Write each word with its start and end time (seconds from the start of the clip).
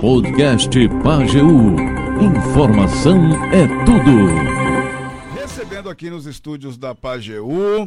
Podcast 0.00 0.70
Pageu. 1.04 1.46
Informação 2.20 3.34
é 3.52 3.66
tudo. 3.84 5.38
Recebendo 5.38 5.90
aqui 5.90 6.08
nos 6.08 6.24
estúdios 6.24 6.78
da 6.78 6.94
Pageu 6.94 7.86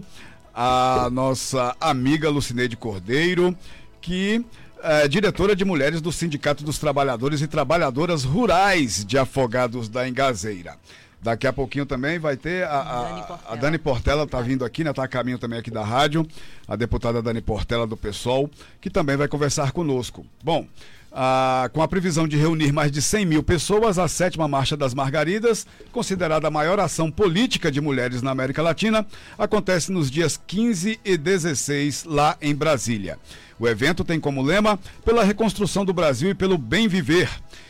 a 0.53 1.09
nossa 1.11 1.75
amiga 1.81 2.29
Lucineide 2.29 2.77
Cordeiro, 2.77 3.57
que 3.99 4.45
é 4.83 5.07
diretora 5.07 5.55
de 5.55 5.65
mulheres 5.65 6.01
do 6.01 6.11
Sindicato 6.11 6.63
dos 6.63 6.77
Trabalhadores 6.77 7.41
e 7.41 7.47
Trabalhadoras 7.47 8.23
Rurais 8.23 9.03
de 9.03 9.17
Afogados 9.17 9.89
da 9.89 10.07
Engazeira. 10.07 10.77
Daqui 11.21 11.47
a 11.47 11.51
pouquinho 11.51 11.85
também 11.85 12.17
vai 12.17 12.37
ter 12.37 12.63
a, 12.63 12.79
a, 12.79 13.03
Dani 13.03 13.21
Portela. 13.21 13.41
a 13.49 13.55
Dani 13.55 13.77
Portela, 13.77 14.23
está 14.23 14.41
vindo 14.41 14.63
aqui, 14.63 14.83
né? 14.83 14.91
Está 14.91 15.03
a 15.03 15.07
caminho 15.07 15.37
também 15.37 15.59
aqui 15.59 15.69
da 15.69 15.83
rádio, 15.83 16.25
a 16.67 16.75
deputada 16.75 17.21
Dani 17.21 17.41
Portela 17.41 17.85
do 17.85 17.97
PSOL, 17.97 18.49
que 18.79 18.89
também 18.89 19.17
vai 19.17 19.27
conversar 19.27 19.73
conosco. 19.73 20.25
Bom, 20.41 20.65
ah, 21.11 21.69
com 21.73 21.81
a 21.81 21.87
previsão 21.87 22.27
de 22.27 22.37
reunir 22.37 22.71
mais 22.71 22.91
de 22.91 23.01
100 23.01 23.25
mil 23.25 23.43
pessoas, 23.43 23.97
a 23.97 24.07
sétima 24.07 24.47
Marcha 24.47 24.77
das 24.77 24.93
Margaridas, 24.93 25.65
considerada 25.91 26.47
a 26.47 26.51
maior 26.51 26.79
ação 26.79 27.09
política 27.09 27.71
de 27.71 27.81
mulheres 27.81 28.21
na 28.21 28.31
América 28.31 28.61
Latina, 28.61 29.05
acontece 29.37 29.91
nos 29.91 30.11
dias 30.11 30.39
15 30.47 30.99
e 31.03 31.17
16 31.17 32.05
lá 32.05 32.37
em 32.41 32.53
Brasília. 32.53 33.17
O 33.59 33.67
evento 33.67 34.03
tem 34.03 34.19
como 34.19 34.41
lema 34.41 34.79
pela 35.03 35.23
reconstrução 35.23 35.83
do 35.83 35.93
Brasil 35.93 36.29
e 36.29 36.35
pelo 36.35 36.57
bem 36.57 36.87
viver 36.87 37.29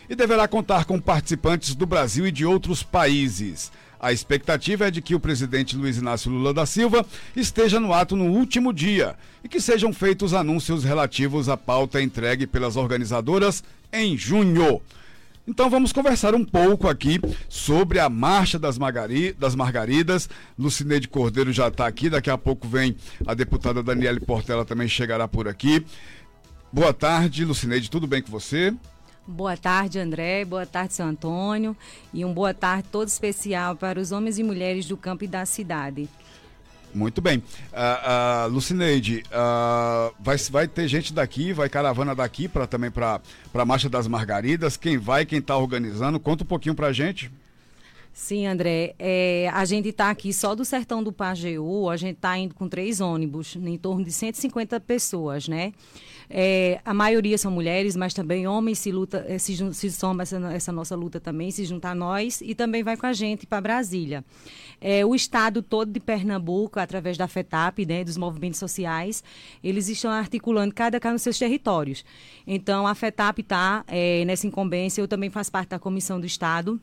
e 0.09 0.15
deverá 0.15 0.47
contar 0.47 0.85
com 0.85 0.99
participantes 0.99 1.75
do 1.75 1.85
Brasil 1.85 2.27
e 2.27 2.31
de 2.31 2.45
outros 2.45 2.83
países. 2.83 3.71
A 3.99 4.13
expectativa 4.13 4.87
é 4.87 4.91
de 4.91 5.01
que 5.01 5.13
o 5.13 5.19
presidente 5.19 5.75
Luiz 5.75 5.97
Inácio 5.97 6.31
Lula 6.31 6.53
da 6.53 6.65
Silva 6.65 7.05
esteja 7.35 7.79
no 7.79 7.93
ato 7.93 8.15
no 8.15 8.25
último 8.25 8.71
dia 8.71 9.15
e 9.43 9.49
que 9.49 9.59
sejam 9.59 9.91
feitos 9.91 10.33
anúncios 10.33 10.85
relativos 10.85 11.49
à 11.49 11.57
pauta 11.57 12.01
entregue 12.01 12.47
pelas 12.47 12.77
organizadoras 12.77 13.61
em 13.91 14.17
junho. 14.17 14.81
Então 15.45 15.69
vamos 15.69 15.91
conversar 15.91 16.35
um 16.35 16.45
pouco 16.45 16.87
aqui 16.87 17.19
sobre 17.49 17.99
a 17.99 18.07
Marcha 18.07 18.59
das, 18.59 18.77
Margari, 18.77 19.33
das 19.33 19.55
Margaridas. 19.55 20.29
Lucineide 20.57 21.07
Cordeiro 21.07 21.51
já 21.51 21.67
está 21.67 21.87
aqui, 21.87 22.09
daqui 22.09 22.29
a 22.29 22.37
pouco 22.37 22.67
vem 22.67 22.95
a 23.25 23.33
deputada 23.33 23.83
Daniele 23.83 24.19
Portela 24.19 24.63
também 24.63 24.87
chegará 24.87 25.27
por 25.27 25.47
aqui. 25.47 25.83
Boa 26.71 26.93
tarde, 26.93 27.43
Lucineide, 27.43 27.89
tudo 27.89 28.05
bem 28.05 28.21
com 28.21 28.31
você? 28.31 28.73
Boa 29.29 29.55
tarde, 29.55 29.99
André. 29.99 30.43
Boa 30.43 30.65
tarde, 30.65 30.95
seu 30.95 31.05
Antônio. 31.05 31.77
E 32.11 32.25
um 32.25 32.33
boa 32.33 32.51
tarde 32.51 32.89
todo 32.91 33.07
especial 33.07 33.75
para 33.75 33.99
os 33.99 34.11
homens 34.11 34.39
e 34.39 34.43
mulheres 34.43 34.87
do 34.87 34.97
campo 34.97 35.23
e 35.23 35.27
da 35.27 35.45
cidade. 35.45 36.09
Muito 36.95 37.21
bem. 37.21 37.37
Uh, 37.37 38.47
uh, 38.47 38.49
Lucineide, 38.49 39.23
uh, 39.27 40.11
vai, 40.19 40.35
vai 40.49 40.67
ter 40.67 40.87
gente 40.87 41.13
daqui, 41.13 41.53
vai 41.53 41.69
caravana 41.69 42.15
daqui 42.15 42.47
para 42.47 42.65
também 42.65 42.89
para 42.89 43.21
a 43.53 43.65
Marcha 43.65 43.87
das 43.87 44.07
Margaridas. 44.07 44.75
Quem 44.75 44.97
vai, 44.97 45.27
quem 45.27 45.37
está 45.37 45.55
organizando? 45.55 46.19
Conta 46.19 46.43
um 46.43 46.47
pouquinho 46.47 46.73
para 46.73 46.87
a 46.87 46.93
gente. 46.93 47.31
Sim, 48.11 48.47
André. 48.47 48.95
É, 48.99 49.49
a 49.53 49.63
gente 49.65 49.89
está 49.89 50.09
aqui 50.09 50.33
só 50.33 50.53
do 50.53 50.65
sertão 50.65 51.01
do 51.01 51.11
Pajeú, 51.11 51.89
a 51.89 51.95
gente 51.95 52.15
está 52.15 52.37
indo 52.37 52.53
com 52.53 52.67
três 52.67 52.99
ônibus, 52.99 53.55
em 53.55 53.77
torno 53.77 54.03
de 54.03 54.11
150 54.11 54.79
pessoas, 54.81 55.47
né? 55.47 55.71
É, 56.29 56.79
a 56.85 56.93
maioria 56.93 57.37
são 57.39 57.51
mulheres, 57.51 57.95
mas 57.95 58.13
também 58.13 58.45
homens 58.45 58.77
se 58.77 58.91
luta, 58.91 59.25
é, 59.27 59.39
se, 59.39 59.73
se 59.73 59.91
soma 59.91 60.21
essa, 60.21 60.37
essa, 60.53 60.71
nossa 60.71 60.95
luta 60.95 61.19
também, 61.19 61.49
se 61.49 61.65
junta 61.65 61.89
a 61.89 61.95
nós 61.95 62.39
e 62.41 62.53
também 62.53 62.83
vai 62.83 62.95
com 62.95 63.07
a 63.07 63.13
gente 63.13 63.47
para 63.47 63.61
Brasília. 63.61 64.23
É, 64.79 65.03
o 65.03 65.15
estado 65.15 65.63
todo 65.63 65.91
de 65.91 65.99
Pernambuco, 65.99 66.79
através 66.79 67.17
da 67.17 67.27
FETAP, 67.27 67.83
né, 67.85 68.03
dos 68.03 68.15
movimentos 68.15 68.59
sociais, 68.59 69.23
eles 69.63 69.89
estão 69.89 70.11
articulando 70.11 70.73
cada 70.73 70.99
casa 70.99 71.13
nos 71.13 71.23
seus 71.23 71.39
territórios. 71.39 72.05
Então, 72.45 72.85
a 72.85 72.93
FETAP 72.93 73.39
está 73.39 73.83
é, 73.87 74.23
nessa 74.25 74.45
incumbência, 74.45 75.01
eu 75.01 75.07
também 75.07 75.31
faço 75.31 75.51
parte 75.51 75.69
da 75.69 75.79
comissão 75.79 76.19
do 76.19 76.27
estado 76.27 76.79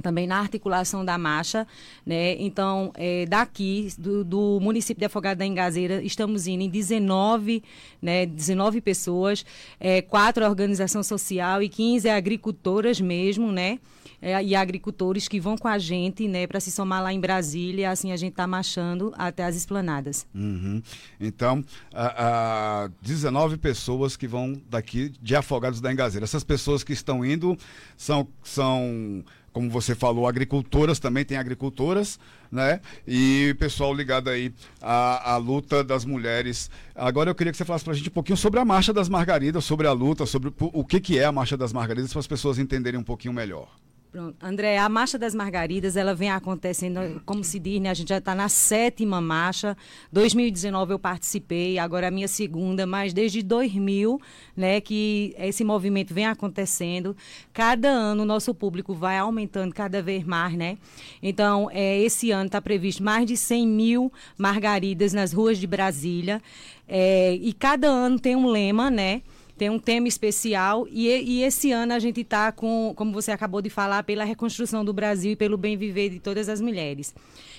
também 0.00 0.26
na 0.26 0.38
articulação 0.38 1.04
da 1.04 1.18
marcha, 1.18 1.66
né? 2.06 2.36
Então, 2.38 2.92
é, 2.94 3.26
daqui, 3.26 3.92
do, 3.98 4.24
do, 4.24 4.58
município 4.60 5.00
de 5.00 5.04
Afogado 5.04 5.38
da 5.38 5.46
Engazeira, 5.46 6.02
estamos 6.02 6.46
indo 6.46 6.62
em 6.62 6.70
19, 6.70 7.62
né, 8.00 8.24
19 8.24 8.80
pessoas, 8.80 9.44
é, 9.78 10.00
quatro 10.00 10.46
organização 10.46 11.02
social 11.02 11.62
e 11.62 11.68
15 11.68 12.08
agricultoras 12.08 13.00
mesmo, 13.00 13.52
né? 13.52 13.78
É, 14.20 14.40
e 14.42 14.54
agricultores 14.54 15.26
que 15.26 15.40
vão 15.40 15.58
com 15.58 15.66
a 15.66 15.78
gente, 15.78 16.28
né, 16.28 16.46
para 16.46 16.60
se 16.60 16.70
somar 16.70 17.02
lá 17.02 17.12
em 17.12 17.18
Brasília, 17.18 17.90
assim 17.90 18.12
a 18.12 18.16
gente 18.16 18.30
está 18.30 18.46
marchando 18.46 19.12
até 19.18 19.44
as 19.44 19.56
esplanadas. 19.56 20.24
Uhum. 20.32 20.80
Então, 21.20 21.64
a, 21.92 22.84
a 22.84 22.90
19 23.02 23.56
pessoas 23.56 24.16
que 24.16 24.28
vão 24.28 24.60
daqui 24.70 25.12
de 25.20 25.34
Afogados 25.34 25.80
da 25.80 25.92
Engazeira. 25.92 26.24
Essas 26.24 26.44
pessoas 26.44 26.84
que 26.84 26.92
estão 26.92 27.24
indo 27.24 27.58
são, 27.96 28.28
são 28.44 29.24
como 29.52 29.68
você 29.70 29.94
falou, 29.94 30.26
agricultoras 30.26 30.98
também 30.98 31.24
tem 31.24 31.36
agricultoras, 31.36 32.18
né? 32.50 32.80
E 33.06 33.54
pessoal 33.58 33.94
ligado 33.94 34.30
aí 34.30 34.52
à, 34.80 35.32
à 35.32 35.36
luta 35.36 35.84
das 35.84 36.04
mulheres. 36.04 36.70
Agora 36.94 37.30
eu 37.30 37.34
queria 37.34 37.52
que 37.52 37.58
você 37.58 37.64
falasse 37.64 37.84
para 37.84 37.92
a 37.92 37.96
gente 37.96 38.08
um 38.08 38.12
pouquinho 38.12 38.36
sobre 38.36 38.58
a 38.60 38.64
Marcha 38.64 38.92
das 38.92 39.08
Margaridas, 39.08 39.64
sobre 39.64 39.86
a 39.86 39.92
luta, 39.92 40.24
sobre 40.26 40.52
o 40.58 40.84
que, 40.84 41.00
que 41.00 41.18
é 41.18 41.24
a 41.24 41.32
Marcha 41.32 41.56
das 41.56 41.72
Margaridas, 41.72 42.12
para 42.12 42.20
as 42.20 42.26
pessoas 42.26 42.58
entenderem 42.58 42.98
um 42.98 43.04
pouquinho 43.04 43.34
melhor. 43.34 43.68
Pronto. 44.12 44.36
André, 44.42 44.76
a 44.76 44.90
Marcha 44.90 45.18
das 45.18 45.34
Margaridas, 45.34 45.96
ela 45.96 46.14
vem 46.14 46.30
acontecendo, 46.30 47.22
como 47.24 47.42
se 47.42 47.58
diz, 47.58 47.80
né? 47.80 47.88
A 47.88 47.94
gente 47.94 48.10
já 48.10 48.18
está 48.18 48.34
na 48.34 48.46
sétima 48.46 49.22
marcha. 49.22 49.74
2019 50.12 50.92
eu 50.92 50.98
participei, 50.98 51.78
agora 51.78 52.04
é 52.04 52.08
a 52.08 52.10
minha 52.10 52.28
segunda, 52.28 52.86
mas 52.86 53.14
desde 53.14 53.42
2000, 53.42 54.20
né, 54.54 54.82
que 54.82 55.34
esse 55.38 55.64
movimento 55.64 56.12
vem 56.12 56.26
acontecendo. 56.26 57.16
Cada 57.54 57.88
ano 57.88 58.24
o 58.24 58.26
nosso 58.26 58.54
público 58.54 58.92
vai 58.92 59.16
aumentando 59.16 59.74
cada 59.74 60.02
vez 60.02 60.22
mais, 60.24 60.54
né? 60.54 60.76
Então, 61.22 61.70
é, 61.72 61.98
esse 62.00 62.30
ano 62.30 62.48
está 62.48 62.60
previsto 62.60 63.02
mais 63.02 63.24
de 63.24 63.34
100 63.34 63.66
mil 63.66 64.12
margaridas 64.36 65.14
nas 65.14 65.32
ruas 65.32 65.56
de 65.56 65.66
Brasília. 65.66 66.42
É, 66.86 67.32
e 67.36 67.54
cada 67.54 67.88
ano 67.88 68.20
tem 68.20 68.36
um 68.36 68.46
lema, 68.46 68.90
né? 68.90 69.22
Tem 69.62 69.70
um 69.70 69.78
tema 69.78 70.08
especial 70.08 70.88
e, 70.90 71.06
e 71.06 71.44
esse 71.44 71.70
ano 71.70 71.92
a 71.92 72.00
gente 72.00 72.22
está 72.22 72.50
com, 72.50 72.92
como 72.96 73.12
você 73.12 73.30
acabou 73.30 73.62
de 73.62 73.70
falar, 73.70 74.02
pela 74.02 74.24
reconstrução 74.24 74.84
do 74.84 74.92
Brasil 74.92 75.30
e 75.30 75.36
pelo 75.36 75.56
bem 75.56 75.76
viver 75.76 76.10
de 76.10 76.18
todas 76.18 76.48
as 76.48 76.60
mulheres. 76.60 77.14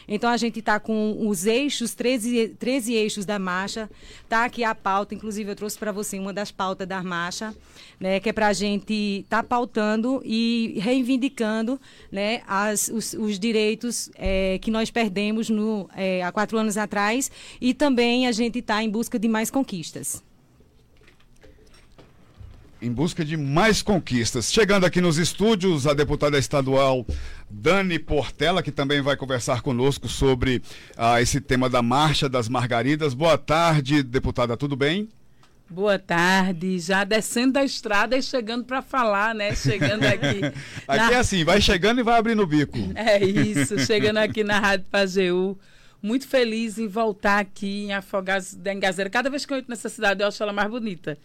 Então 0.06 0.30
a 0.30 0.36
gente 0.36 0.60
está 0.60 0.82
com 0.82 1.30
os 1.30 1.46
eixos, 1.46 1.96
13, 1.96 2.58
13 2.60 2.94
eixos 2.94 3.26
da 3.26 3.40
marcha. 3.40 3.90
Está 4.22 4.44
aqui 4.44 4.66
a 4.66 4.76
pauta, 4.76 5.16
inclusive 5.16 5.50
eu 5.50 5.56
trouxe 5.56 5.80
para 5.80 5.94
você 5.94 6.20
uma 6.20 6.34
das 6.34 6.52
pautas 6.52 6.86
da 6.86 7.02
marcha, 7.02 7.56
né, 7.98 8.20
que 8.20 8.28
é 8.28 8.34
para 8.34 8.48
a 8.48 8.54
gente 8.54 9.22
estar 9.24 9.42
tá 9.42 9.48
pautando 9.48 10.22
e 10.26 10.78
reivindicando 10.82 11.80
né, 12.12 12.42
as, 12.46 12.90
os, 12.90 13.14
os 13.14 13.40
direitos 13.40 14.12
é, 14.16 14.60
que 14.62 14.70
nós 14.70 14.92
perdemos 14.92 15.50
no, 15.50 15.90
é, 15.96 16.22
há 16.22 16.34
quatro 16.34 16.58
anos 16.58 16.76
atrás 16.76 17.32
e 17.62 17.74
também 17.74 18.28
a 18.28 18.34
gente 18.34 18.60
está 18.60 18.84
em 18.84 18.90
busca 18.90 19.18
de 19.18 19.30
mais 19.30 19.50
conquistas 19.50 20.22
em 22.84 22.92
busca 22.92 23.24
de 23.24 23.38
mais 23.38 23.82
conquistas. 23.82 24.52
Chegando 24.52 24.86
aqui 24.86 25.00
nos 25.00 25.18
estúdios, 25.18 25.88
a 25.88 25.94
deputada 25.94 26.38
estadual 26.38 27.06
Dani 27.50 27.98
Portela, 27.98 28.62
que 28.62 28.72
também 28.72 29.02
vai 29.02 29.16
conversar 29.16 29.62
conosco 29.62 30.10
sobre 30.10 30.62
ah, 30.98 31.22
esse 31.22 31.40
tema 31.40 31.70
da 31.70 31.82
Marcha 31.82 32.28
das 32.28 32.50
Margaridas. 32.50 33.14
Boa 33.14 33.38
tarde, 33.38 34.04
deputada, 34.04 34.58
tudo 34.58 34.76
bem? 34.76 35.08
Boa 35.70 35.98
tarde, 35.98 36.78
já 36.78 37.06
descendo 37.06 37.54
da 37.54 37.64
estrada 37.64 38.18
e 38.18 38.22
chegando 38.22 38.66
para 38.66 38.82
falar, 38.82 39.34
né? 39.34 39.56
Chegando 39.56 40.04
aqui. 40.04 40.42
aqui 40.86 41.06
na... 41.06 41.12
é 41.14 41.16
assim, 41.16 41.46
vai 41.46 41.62
chegando 41.62 42.02
e 42.02 42.04
vai 42.04 42.20
abrindo 42.20 42.44
o 42.44 42.48
bico. 42.48 42.78
É 42.96 43.24
isso, 43.24 43.80
chegando 43.80 44.18
aqui 44.18 44.44
na 44.44 44.60
Rádio 44.60 44.86
Pajeú 44.92 45.58
muito 46.04 46.28
feliz 46.28 46.78
em 46.78 46.86
voltar 46.86 47.40
aqui 47.40 47.86
em 47.86 47.94
Afogados 47.94 48.54
da 48.54 48.74
Engazeira. 48.74 49.10
Cada 49.10 49.30
vez 49.30 49.46
que 49.46 49.54
eu 49.54 49.58
entro 49.58 49.70
nessa 49.70 49.88
cidade, 49.88 50.22
eu 50.22 50.28
acho 50.28 50.44
ela 50.44 50.52
mais 50.52 50.70
bonita. 50.70 51.18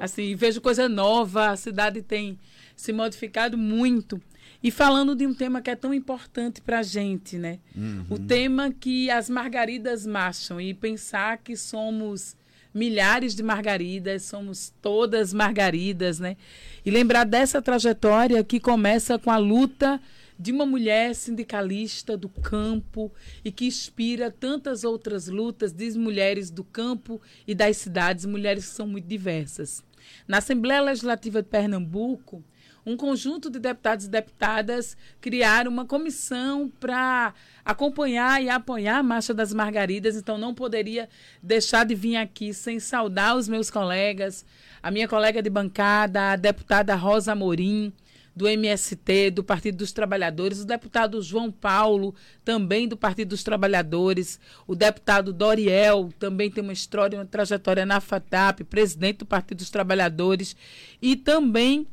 Assim, 0.00 0.34
vejo 0.34 0.58
coisa 0.62 0.88
nova, 0.88 1.50
a 1.50 1.56
cidade 1.56 2.00
tem 2.00 2.38
se 2.74 2.94
modificado 2.94 3.58
muito. 3.58 4.18
E 4.62 4.70
falando 4.70 5.14
de 5.14 5.26
um 5.26 5.34
tema 5.34 5.60
que 5.60 5.68
é 5.68 5.76
tão 5.76 5.92
importante 5.92 6.62
para 6.62 6.78
a 6.78 6.82
gente, 6.82 7.36
né? 7.36 7.58
Uhum. 7.76 8.06
O 8.08 8.18
tema 8.18 8.70
que 8.72 9.10
as 9.10 9.28
margaridas 9.28 10.06
marcham 10.06 10.58
e 10.58 10.72
pensar 10.72 11.36
que 11.38 11.54
somos 11.54 12.34
milhares 12.72 13.34
de 13.34 13.42
margaridas, 13.42 14.22
somos 14.22 14.72
todas 14.80 15.34
margaridas, 15.34 16.18
né? 16.18 16.38
E 16.86 16.90
lembrar 16.90 17.24
dessa 17.24 17.60
trajetória 17.60 18.42
que 18.42 18.58
começa 18.58 19.18
com 19.18 19.30
a 19.30 19.36
luta 19.36 20.00
de 20.42 20.50
uma 20.50 20.66
mulher 20.66 21.14
sindicalista 21.14 22.16
do 22.16 22.28
campo 22.28 23.12
e 23.44 23.52
que 23.52 23.64
inspira 23.64 24.28
tantas 24.28 24.82
outras 24.82 25.28
lutas 25.28 25.72
de 25.72 25.96
mulheres 25.96 26.50
do 26.50 26.64
campo 26.64 27.22
e 27.46 27.54
das 27.54 27.76
cidades, 27.76 28.26
mulheres 28.26 28.66
que 28.66 28.74
são 28.74 28.88
muito 28.88 29.06
diversas. 29.06 29.84
Na 30.26 30.38
Assembleia 30.38 30.82
Legislativa 30.82 31.40
de 31.40 31.48
Pernambuco, 31.48 32.42
um 32.84 32.96
conjunto 32.96 33.48
de 33.48 33.60
deputados 33.60 34.06
e 34.06 34.10
deputadas 34.10 34.96
criaram 35.20 35.70
uma 35.70 35.86
comissão 35.86 36.68
para 36.80 37.32
acompanhar 37.64 38.42
e 38.42 38.48
apoiar 38.48 38.98
a 38.98 39.02
Marcha 39.04 39.32
das 39.32 39.54
Margaridas, 39.54 40.16
então 40.16 40.36
não 40.36 40.52
poderia 40.52 41.08
deixar 41.40 41.86
de 41.86 41.94
vir 41.94 42.16
aqui 42.16 42.52
sem 42.52 42.80
saudar 42.80 43.36
os 43.36 43.46
meus 43.46 43.70
colegas, 43.70 44.44
a 44.82 44.90
minha 44.90 45.06
colega 45.06 45.40
de 45.40 45.48
bancada, 45.48 46.32
a 46.32 46.36
deputada 46.36 46.96
Rosa 46.96 47.32
Morim, 47.36 47.92
do 48.34 48.48
MST, 48.48 49.30
do 49.30 49.44
Partido 49.44 49.78
dos 49.78 49.92
Trabalhadores, 49.92 50.60
o 50.60 50.66
deputado 50.66 51.20
João 51.20 51.50
Paulo, 51.50 52.14
também 52.44 52.88
do 52.88 52.96
Partido 52.96 53.28
dos 53.28 53.42
Trabalhadores, 53.42 54.40
o 54.66 54.74
deputado 54.74 55.32
Doriel, 55.32 56.10
também 56.18 56.50
tem 56.50 56.62
uma 56.62 56.72
história, 56.72 57.18
uma 57.18 57.26
trajetória 57.26 57.84
na 57.84 58.00
FATAP, 58.00 58.64
presidente 58.64 59.18
do 59.18 59.26
Partido 59.26 59.58
dos 59.58 59.70
Trabalhadores, 59.70 60.56
e 61.00 61.14
também 61.14 61.86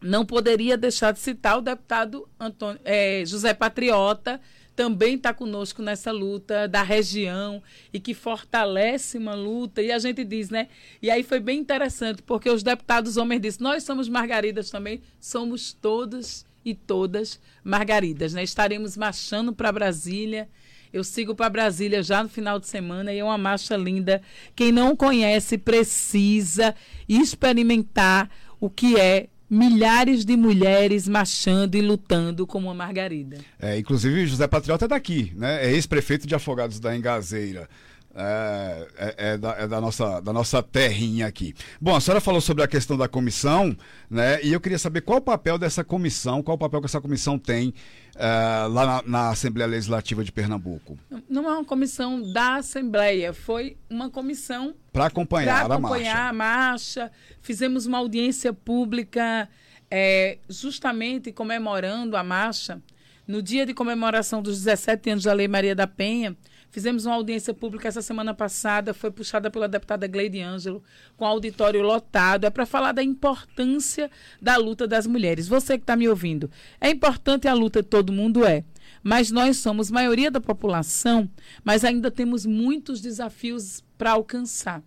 não 0.00 0.24
poderia 0.24 0.76
deixar 0.76 1.12
de 1.12 1.18
citar 1.18 1.58
o 1.58 1.62
deputado 1.62 2.28
Antônio, 2.38 2.80
é, 2.84 3.24
José 3.24 3.54
Patriota, 3.54 4.40
também 4.74 5.14
está 5.14 5.32
conosco 5.32 5.82
nessa 5.82 6.10
luta 6.10 6.66
da 6.66 6.82
região 6.82 7.62
e 7.92 8.00
que 8.00 8.14
fortalece 8.14 9.18
uma 9.18 9.34
luta. 9.34 9.80
E 9.80 9.92
a 9.92 9.98
gente 9.98 10.24
diz, 10.24 10.50
né? 10.50 10.68
E 11.00 11.10
aí 11.10 11.22
foi 11.22 11.40
bem 11.40 11.58
interessante, 11.58 12.22
porque 12.22 12.50
os 12.50 12.62
deputados 12.62 13.16
homens 13.16 13.40
disseram: 13.40 13.70
nós 13.70 13.84
somos 13.84 14.08
margaridas 14.08 14.70
também, 14.70 15.00
somos 15.20 15.72
todos 15.72 16.44
e 16.64 16.74
todas 16.74 17.40
margaridas, 17.62 18.32
né? 18.34 18.42
Estaremos 18.42 18.96
marchando 18.96 19.52
para 19.52 19.70
Brasília. 19.72 20.48
Eu 20.92 21.02
sigo 21.02 21.34
para 21.34 21.50
Brasília 21.50 22.02
já 22.04 22.22
no 22.22 22.28
final 22.28 22.58
de 22.58 22.68
semana 22.68 23.12
e 23.12 23.18
é 23.18 23.24
uma 23.24 23.36
marcha 23.36 23.76
linda. 23.76 24.22
Quem 24.54 24.70
não 24.70 24.94
conhece 24.94 25.58
precisa 25.58 26.74
experimentar 27.08 28.30
o 28.60 28.70
que 28.70 28.96
é 28.96 29.28
milhares 29.54 30.24
de 30.24 30.36
mulheres 30.36 31.06
marchando 31.06 31.76
e 31.76 31.80
lutando 31.80 32.46
como 32.46 32.68
a 32.68 32.74
Margarida. 32.74 33.38
É, 33.60 33.78
inclusive, 33.78 34.26
José 34.26 34.46
Patriota 34.48 34.86
é 34.86 34.88
daqui, 34.88 35.32
né? 35.36 35.64
É 35.64 35.72
ex-prefeito 35.72 36.26
de 36.26 36.34
Afogados 36.34 36.80
da 36.80 36.96
Engazeira. 36.96 37.68
É, 38.16 38.86
é, 38.96 39.14
é, 39.18 39.38
da, 39.38 39.56
é, 39.58 39.66
da, 39.66 39.80
nossa, 39.80 40.20
da 40.20 40.32
nossa 40.32 40.62
terrinha 40.62 41.26
aqui. 41.26 41.52
Bom, 41.80 41.96
a 41.96 42.00
senhora 42.00 42.20
falou 42.20 42.40
sobre 42.40 42.62
a 42.62 42.68
questão 42.68 42.96
da 42.96 43.08
comissão, 43.08 43.76
né? 44.08 44.40
E 44.40 44.52
eu 44.52 44.60
queria 44.60 44.78
saber 44.78 45.00
qual 45.00 45.18
o 45.18 45.22
papel 45.22 45.58
dessa 45.58 45.82
comissão, 45.82 46.40
qual 46.40 46.54
o 46.54 46.58
papel 46.58 46.80
que 46.80 46.86
essa 46.86 47.00
comissão 47.00 47.36
tem 47.36 47.74
é, 48.16 48.66
lá 48.68 48.86
na, 48.86 49.02
na, 49.06 49.30
Assembleia 49.30 49.68
Legislativa 49.68 50.22
de 50.22 50.30
Pernambuco. 50.30 50.98
Não 51.28 51.48
é 51.48 51.54
uma 51.54 51.64
comissão 51.64 52.32
da 52.32 52.56
Assembleia, 52.56 53.32
foi 53.32 53.76
uma 53.90 54.10
comissão 54.10 54.74
para 54.92 55.06
acompanhar, 55.06 55.70
acompanhar 55.70 56.28
a, 56.28 56.32
marcha. 56.32 57.08
a 57.08 57.08
marcha. 57.08 57.12
Fizemos 57.40 57.86
uma 57.86 57.98
audiência 57.98 58.52
pública 58.52 59.48
é, 59.90 60.38
justamente 60.48 61.32
comemorando 61.32 62.16
a 62.16 62.22
marcha. 62.22 62.80
No 63.26 63.42
dia 63.42 63.64
de 63.64 63.72
comemoração 63.72 64.42
dos 64.42 64.62
17 64.62 65.10
anos 65.10 65.24
da 65.24 65.32
Lei 65.32 65.48
Maria 65.48 65.74
da 65.74 65.86
Penha, 65.86 66.36
Fizemos 66.74 67.06
uma 67.06 67.14
audiência 67.14 67.54
pública 67.54 67.86
essa 67.86 68.02
semana 68.02 68.34
passada, 68.34 68.92
foi 68.92 69.08
puxada 69.08 69.48
pela 69.48 69.68
deputada 69.68 70.08
Gleide 70.08 70.40
Ângelo, 70.40 70.82
com 71.16 71.24
auditório 71.24 71.80
lotado. 71.80 72.46
É 72.46 72.50
para 72.50 72.66
falar 72.66 72.90
da 72.90 73.00
importância 73.00 74.10
da 74.42 74.56
luta 74.56 74.84
das 74.84 75.06
mulheres. 75.06 75.46
Você 75.46 75.78
que 75.78 75.84
está 75.84 75.94
me 75.94 76.08
ouvindo, 76.08 76.50
é 76.80 76.90
importante 76.90 77.46
a 77.46 77.54
luta 77.54 77.80
de 77.80 77.88
todo 77.88 78.12
mundo? 78.12 78.44
É. 78.44 78.64
Mas 79.04 79.30
nós 79.30 79.58
somos 79.58 79.88
maioria 79.88 80.32
da 80.32 80.40
população, 80.40 81.30
mas 81.62 81.84
ainda 81.84 82.10
temos 82.10 82.44
muitos 82.44 83.00
desafios 83.00 83.80
para 83.96 84.10
alcançar. 84.10 84.82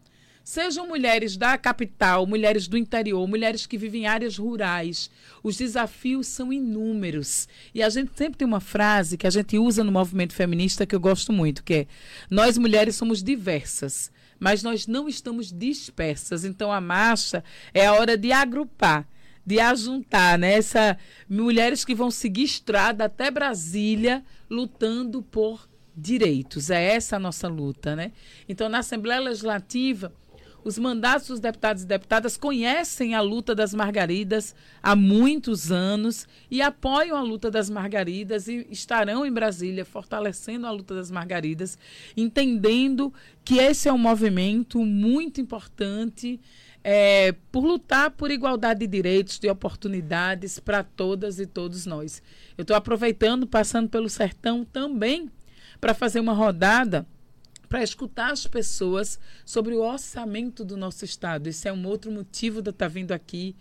Sejam 0.49 0.88
mulheres 0.88 1.35
da 1.35 1.57
capital, 1.57 2.25
mulheres 2.25 2.69
do 2.69 2.77
interior, 2.77 3.27
mulheres 3.27 3.65
que 3.65 3.77
vivem 3.77 4.03
em 4.03 4.07
áreas 4.07 4.38
rurais, 4.38 5.11
os 5.44 5.57
desafios 5.57 6.25
são 6.27 6.53
inúmeros. 6.53 7.49
E 7.75 7.83
a 7.83 7.89
gente 7.89 8.13
sempre 8.15 8.38
tem 8.38 8.47
uma 8.47 8.61
frase 8.61 9.17
que 9.17 9.27
a 9.27 9.29
gente 9.29 9.57
usa 9.59 9.83
no 9.83 9.91
movimento 9.91 10.31
feminista 10.31 10.85
que 10.85 10.95
eu 10.95 11.01
gosto 11.01 11.33
muito, 11.33 11.65
que 11.65 11.73
é: 11.73 11.88
nós 12.29 12.57
mulheres 12.57 12.95
somos 12.95 13.21
diversas, 13.21 14.09
mas 14.39 14.63
nós 14.63 14.88
não 14.88 15.09
estamos 15.09 15.51
dispersas. 15.51 16.45
Então 16.45 16.71
a 16.71 16.79
marcha 16.79 17.44
é 17.73 17.85
a 17.85 17.94
hora 17.95 18.17
de 18.17 18.31
agrupar 18.31 19.05
de 19.45 19.59
ajuntar, 19.59 20.38
né? 20.39 20.59
Mulheres 21.29 21.83
que 21.83 21.94
vão 21.94 22.09
seguir 22.09 22.44
estrada 22.44 23.03
até 23.03 23.29
Brasília 23.29 24.23
lutando 24.49 25.21
por 25.21 25.67
direitos. 25.97 26.69
É 26.69 26.94
essa 26.94 27.15
a 27.15 27.19
nossa 27.19 27.47
luta, 27.47 27.95
né? 27.95 28.11
Então, 28.47 28.69
na 28.69 28.79
Assembleia 28.79 29.19
Legislativa, 29.19 30.13
os 30.63 30.77
mandatos 30.77 31.27
dos 31.27 31.39
deputados 31.39 31.83
e 31.83 31.86
deputadas 31.86 32.36
conhecem 32.36 33.15
a 33.15 33.21
luta 33.21 33.56
das 33.56 33.74
margaridas 33.74 34.56
há 34.81 34.95
muitos 34.95 35.71
anos 35.71 36.27
e 36.51 36.62
apoiam 36.62 37.18
a 37.18 37.21
luta 37.21 37.50
das 37.50 37.69
margaridas 37.69 38.48
e 38.48 38.68
estarão 38.69 39.25
em 39.25 39.31
Brasília 39.31 39.86
fortalecendo 39.86 40.68
a 40.68 40.71
luta 40.71 40.94
das 40.94 41.09
margaridas, 41.09 41.77
entendendo 42.15 43.13
que 43.45 43.59
esse 43.59 43.88
é 43.88 43.94
um 43.94 43.98
movimento 43.98 44.80
muito 44.80 45.39
importante 45.39 46.39
é, 46.83 47.33
por 47.51 47.65
lutar 47.65 48.12
por 48.12 48.31
igualdade 48.31 48.81
de 48.81 48.88
direitos, 48.88 49.39
de 49.39 49.50
oportunidades 49.50 50.59
para 50.59 50.83
todas 50.83 51.39
e 51.39 51.45
todos 51.45 51.86
nós. 51.86 52.21
Eu 52.57 52.62
estou 52.62 52.75
aproveitando, 52.75 53.45
passando 53.45 53.89
pelo 53.89 54.09
sertão 54.09 54.63
também, 54.63 55.30
para 55.80 55.94
fazer 55.94 56.19
uma 56.19 56.33
rodada 56.33 57.06
para 57.67 57.83
escutar 57.83 58.31
as 58.31 58.47
pessoas 58.47 59.19
sobre 59.45 59.73
o 59.73 59.81
orçamento 59.81 60.63
do 60.63 60.77
nosso 60.77 61.05
estado. 61.05 61.47
Esse 61.47 61.67
é 61.67 61.73
um 61.73 61.85
outro 61.85 62.11
motivo 62.11 62.61
de 62.61 62.69
eu 62.69 62.71
estar 62.71 62.85
tá 62.85 62.89
vindo 62.89 63.11
aqui. 63.11 63.55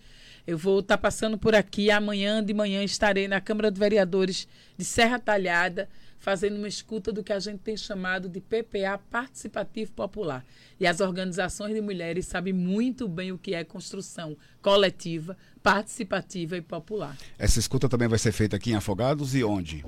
Eu 0.45 0.57
vou 0.57 0.79
estar 0.79 0.95
tá 0.95 1.01
passando 1.01 1.37
por 1.37 1.53
aqui 1.53 1.91
amanhã 1.91 2.43
de 2.43 2.53
manhã 2.53 2.83
estarei 2.83 3.27
na 3.27 3.41
Câmara 3.41 3.69
de 3.69 3.79
Vereadores 3.79 4.47
de 4.77 4.85
Serra 4.85 5.19
Talhada, 5.19 5.89
fazendo 6.19 6.55
uma 6.55 6.67
escuta 6.67 7.11
do 7.11 7.23
que 7.23 7.33
a 7.33 7.39
gente 7.39 7.59
tem 7.59 7.75
chamado 7.75 8.29
de 8.29 8.39
PPA 8.39 8.97
Participativo 9.11 9.91
Popular. 9.91 10.45
E 10.79 10.87
as 10.87 11.01
organizações 11.01 11.73
de 11.73 11.81
mulheres 11.81 12.27
sabem 12.27 12.53
muito 12.53 13.07
bem 13.09 13.31
o 13.31 13.37
que 13.37 13.53
é 13.53 13.63
construção 13.63 14.37
coletiva, 14.61 15.37
participativa 15.61 16.55
e 16.55 16.61
popular. 16.61 17.17
Essa 17.37 17.59
escuta 17.59 17.89
também 17.89 18.07
vai 18.07 18.17
ser 18.17 18.31
feita 18.31 18.55
aqui 18.55 18.71
em 18.71 18.75
Afogados 18.75 19.35
e 19.35 19.43
onde? 19.43 19.83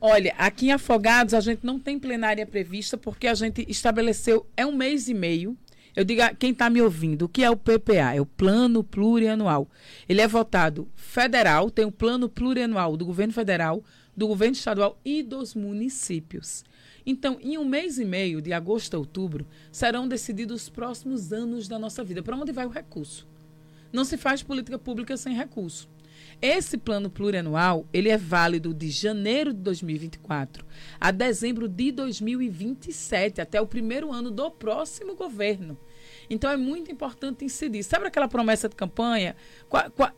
Olha, 0.00 0.34
aqui 0.36 0.66
em 0.66 0.72
Afogados 0.72 1.34
a 1.34 1.40
gente 1.40 1.64
não 1.64 1.78
tem 1.78 1.98
plenária 1.98 2.46
prevista 2.46 2.96
porque 2.96 3.26
a 3.26 3.34
gente 3.34 3.64
estabeleceu, 3.68 4.46
é 4.56 4.66
um 4.66 4.72
mês 4.72 5.08
e 5.08 5.14
meio. 5.14 5.56
Eu 5.94 6.04
digo 6.04 6.20
a 6.20 6.34
quem 6.34 6.50
está 6.50 6.68
me 6.68 6.82
ouvindo, 6.82 7.22
o 7.22 7.28
que 7.28 7.42
é 7.42 7.50
o 7.50 7.56
PPA? 7.56 8.14
É 8.14 8.20
o 8.20 8.26
Plano 8.26 8.84
Plurianual. 8.84 9.66
Ele 10.06 10.20
é 10.20 10.28
votado 10.28 10.86
federal, 10.94 11.70
tem 11.70 11.86
o 11.86 11.92
Plano 11.92 12.28
Plurianual 12.28 12.98
do 12.98 13.06
governo 13.06 13.32
federal, 13.32 13.82
do 14.14 14.26
governo 14.26 14.54
estadual 14.54 14.98
e 15.02 15.22
dos 15.22 15.54
municípios. 15.54 16.64
Então, 17.06 17.38
em 17.40 17.56
um 17.56 17.64
mês 17.64 17.98
e 17.98 18.04
meio, 18.04 18.42
de 18.42 18.52
agosto 18.52 18.94
a 18.94 18.98
outubro, 18.98 19.46
serão 19.72 20.06
decididos 20.06 20.64
os 20.64 20.68
próximos 20.68 21.32
anos 21.32 21.66
da 21.66 21.78
nossa 21.78 22.04
vida. 22.04 22.22
Para 22.22 22.36
onde 22.36 22.52
vai 22.52 22.66
o 22.66 22.70
recurso? 22.70 23.26
Não 23.92 24.04
se 24.04 24.16
faz 24.16 24.42
política 24.42 24.78
pública 24.78 25.16
sem 25.16 25.34
recurso. 25.34 25.88
Esse 26.40 26.76
plano 26.76 27.08
plurianual, 27.08 27.86
ele 27.92 28.08
é 28.08 28.16
válido 28.16 28.74
de 28.74 28.90
janeiro 28.90 29.52
de 29.52 29.60
2024 29.60 30.66
a 31.00 31.10
dezembro 31.10 31.68
de 31.68 31.90
2027, 31.92 33.40
até 33.40 33.60
o 33.60 33.66
primeiro 33.66 34.12
ano 34.12 34.30
do 34.30 34.50
próximo 34.50 35.14
governo. 35.14 35.78
Então 36.28 36.50
é 36.50 36.56
muito 36.56 36.90
importante 36.90 37.44
incidir. 37.44 37.82
Sabe 37.82 38.06
aquela 38.06 38.28
promessa 38.28 38.68
de 38.68 38.76
campanha? 38.76 39.36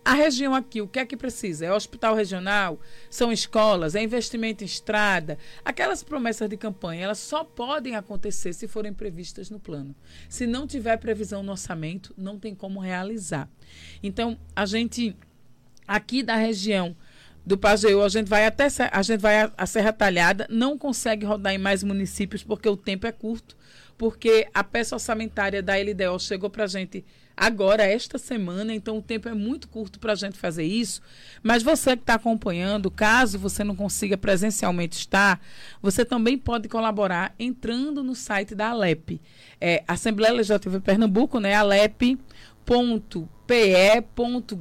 A 0.05 0.15
região 0.15 0.55
aqui, 0.55 0.81
o 0.81 0.89
que 0.89 0.99
é 0.99 1.07
que 1.07 1.17
precisa? 1.17 1.67
É 1.67 1.73
hospital 1.73 2.15
regional? 2.15 2.81
São 3.11 3.31
escolas? 3.31 3.95
É 3.95 4.03
investimento 4.03 4.65
em 4.65 4.67
estrada? 4.67 5.39
Aquelas 5.65 6.03
promessas 6.03 6.49
de 6.49 6.57
campanha, 6.57 7.05
elas 7.05 7.19
só 7.19 7.45
podem 7.45 7.95
acontecer 7.95 8.53
se 8.53 8.67
forem 8.67 8.93
previstas 8.93 9.51
no 9.51 9.61
plano. 9.61 9.95
Se 10.29 10.47
não 10.47 10.67
tiver 10.67 10.97
previsão 10.97 11.43
no 11.43 11.53
orçamento, 11.53 12.15
não 12.17 12.39
tem 12.39 12.55
como 12.55 12.81
realizar. 12.81 13.49
Então, 14.03 14.39
a 14.57 14.65
gente 14.67 15.17
aqui 15.89 16.23
da 16.23 16.37
região 16.37 16.95
do 17.45 17.57
Pajeú, 17.57 18.03
a 18.03 18.09
gente 18.11 18.29
vai 18.29 18.45
até 18.45 18.69
a 18.93 19.03
gente 19.03 19.21
vai 19.21 19.51
a 19.57 19.65
Serra 19.65 19.91
Talhada, 19.91 20.47
não 20.51 20.77
consegue 20.77 21.25
rodar 21.25 21.55
em 21.55 21.59
mais 21.59 21.83
municípios 21.83 22.45
porque 22.45 22.69
o 22.69 22.77
tempo 22.77 23.07
é 23.07 23.13
curto, 23.13 23.57
porque 23.97 24.47
a 24.53 24.63
peça 24.63 24.95
orçamentária 24.95 25.63
da 25.63 25.73
LDO 25.75 26.21
chegou 26.21 26.51
para 26.51 26.65
a 26.65 26.67
gente 26.67 27.05
agora, 27.35 27.85
esta 27.85 28.19
semana, 28.19 28.75
então 28.75 28.99
o 28.99 29.03
tempo 29.03 29.29
é 29.29 29.35
muito 29.35 29.69
curto 29.69 29.99
para 29.99 30.13
a 30.13 30.17
gente 30.17 30.37
fazer 30.37 30.65
isso. 30.65 31.01
Mas 31.43 31.63
você 31.63 31.97
que 31.97 32.03
está 32.03 32.15
acompanhando, 32.15 32.91
caso 32.91 33.39
você 33.39 33.65
não 33.65 33.77
consiga 33.77 34.19
presencialmente 34.19 34.99
estar, 34.99 35.41
você 35.81 36.05
também 36.05 36.37
pode 36.37 36.69
colaborar 36.69 37.35
entrando 37.39 38.03
no 38.03 38.15
site 38.15 38.55
da 38.55 38.71
Alep. 38.71 39.21
É, 39.61 39.85
Assembleia 39.89 40.35
Legislativa 40.35 40.81
Pernambuco, 40.81 41.39
né? 41.41 41.55
Alep.com 41.55 42.19
pe.gov.br 43.49 44.55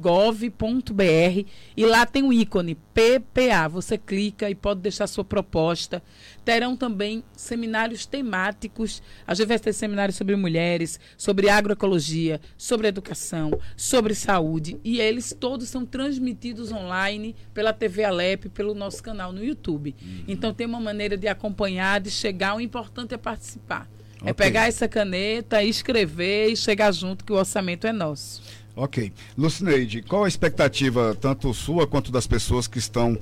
e 1.76 1.84
lá 1.84 2.06
tem 2.06 2.22
o 2.22 2.32
ícone 2.32 2.74
PPA. 2.74 3.68
Você 3.68 3.98
clica 3.98 4.48
e 4.48 4.54
pode 4.54 4.80
deixar 4.80 5.06
sua 5.06 5.22
proposta. 5.22 6.02
Terão 6.42 6.74
também 6.74 7.22
seminários 7.36 8.06
temáticos. 8.06 9.02
A 9.26 9.34
gente 9.34 9.46
vai 9.46 9.58
ter 9.58 9.74
seminários 9.74 10.16
sobre 10.16 10.34
mulheres, 10.36 10.98
sobre 11.18 11.50
agroecologia, 11.50 12.40
sobre 12.56 12.88
educação, 12.88 13.50
sobre 13.76 14.14
saúde. 14.14 14.80
E 14.82 15.00
eles 15.00 15.36
todos 15.38 15.68
são 15.68 15.84
transmitidos 15.84 16.72
online 16.72 17.36
pela 17.52 17.74
TV 17.74 18.04
Alep, 18.04 18.48
pelo 18.48 18.74
nosso 18.74 19.02
canal 19.02 19.32
no 19.32 19.44
YouTube. 19.44 19.94
Uhum. 20.00 20.24
Então 20.26 20.54
tem 20.54 20.66
uma 20.66 20.80
maneira 20.80 21.14
de 21.14 21.28
acompanhar, 21.28 22.00
de 22.00 22.10
chegar. 22.10 22.56
O 22.56 22.60
importante 22.60 23.12
é 23.12 23.18
participar. 23.18 23.86
É 24.18 24.22
okay. 24.22 24.30
É 24.30 24.32
pegar 24.32 24.66
essa 24.66 24.88
caneta, 24.88 25.62
escrever 25.62 26.48
e 26.48 26.56
chegar 26.56 26.92
junto, 26.92 27.24
que 27.24 27.32
o 27.32 27.36
orçamento 27.36 27.86
é 27.86 27.92
nosso. 27.92 28.42
Ok. 28.80 29.12
Lucineide, 29.36 30.02
qual 30.02 30.22
a 30.22 30.28
expectativa, 30.28 31.12
tanto 31.20 31.52
sua 31.52 31.84
quanto 31.84 32.12
das 32.12 32.28
pessoas 32.28 32.68
que 32.68 32.78
estão 32.78 33.14
uh, 33.14 33.18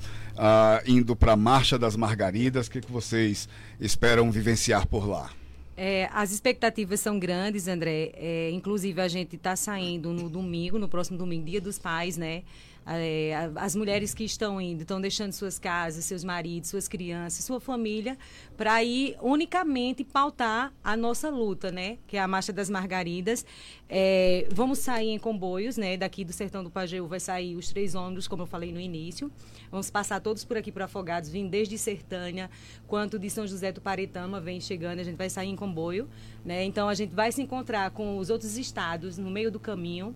indo 0.85 1.15
para 1.15 1.33
a 1.33 1.35
Marcha 1.35 1.79
das 1.79 1.95
Margaridas? 1.95 2.67
O 2.67 2.71
que, 2.71 2.79
que 2.79 2.91
vocês 2.91 3.49
esperam 3.79 4.29
vivenciar 4.29 4.85
por 4.85 5.09
lá? 5.09 5.31
É, 5.75 6.09
as 6.13 6.31
expectativas 6.31 6.99
são 6.99 7.17
grandes, 7.17 7.67
André. 7.67 8.11
É, 8.13 8.51
inclusive, 8.51 9.01
a 9.01 9.07
gente 9.07 9.35
está 9.35 9.55
saindo 9.55 10.13
no 10.13 10.29
domingo, 10.29 10.77
no 10.77 10.87
próximo 10.87 11.17
domingo, 11.17 11.45
Dia 11.45 11.59
dos 11.59 11.79
Pais, 11.79 12.17
né? 12.17 12.43
É, 12.89 13.51
as 13.55 13.75
mulheres 13.75 14.13
que 14.13 14.23
estão 14.23 14.61
indo, 14.61 14.81
estão 14.81 15.01
deixando 15.01 15.33
suas 15.33 15.59
casas, 15.59 16.05
seus 16.05 16.23
maridos, 16.23 16.69
suas 16.69 16.87
crianças, 16.87 17.43
sua 17.43 17.59
família, 17.59 18.17
para 18.55 18.81
ir 18.81 19.17
unicamente 19.21 20.05
pautar 20.05 20.71
a 20.81 20.95
nossa 20.95 21.29
luta, 21.29 21.69
né? 21.69 21.97
Que 22.07 22.15
é 22.15 22.21
a 22.21 22.27
Marcha 22.27 22.53
das 22.53 22.69
Margaridas. 22.69 23.45
É, 23.89 24.47
vamos 24.51 24.79
sair 24.79 25.09
em 25.09 25.19
comboios, 25.19 25.75
né? 25.75 25.97
Daqui 25.97 26.23
do 26.23 26.31
Sertão 26.31 26.63
do 26.63 26.71
Pajeú 26.71 27.07
vai 27.07 27.19
sair 27.19 27.57
os 27.57 27.69
três 27.69 27.93
ônibus, 27.93 28.25
como 28.25 28.43
eu 28.43 28.47
falei 28.47 28.71
no 28.71 28.79
início. 28.79 29.29
Vamos 29.69 29.89
passar 29.89 30.21
todos 30.21 30.45
por 30.45 30.55
aqui 30.55 30.71
para 30.71 30.85
Afogados, 30.85 31.29
vindo 31.29 31.49
desde 31.49 31.77
Sertânia, 31.77 32.49
quanto 32.87 33.19
de 33.19 33.29
São 33.29 33.45
José 33.45 33.71
do 33.71 33.81
Paretama 33.81 34.39
vem 34.39 34.61
chegando, 34.61 34.99
a 34.99 35.03
gente 35.03 35.17
vai 35.17 35.29
sair 35.29 35.49
em 35.49 35.57
comboio, 35.57 36.07
né? 36.45 36.63
Então 36.63 36.87
a 36.87 36.93
gente 36.93 37.13
vai 37.13 37.33
se 37.33 37.41
encontrar 37.41 37.91
com 37.91 38.17
os 38.17 38.29
outros 38.29 38.57
estados 38.57 39.17
no 39.17 39.29
meio 39.29 39.51
do 39.51 39.59
caminho 39.59 40.15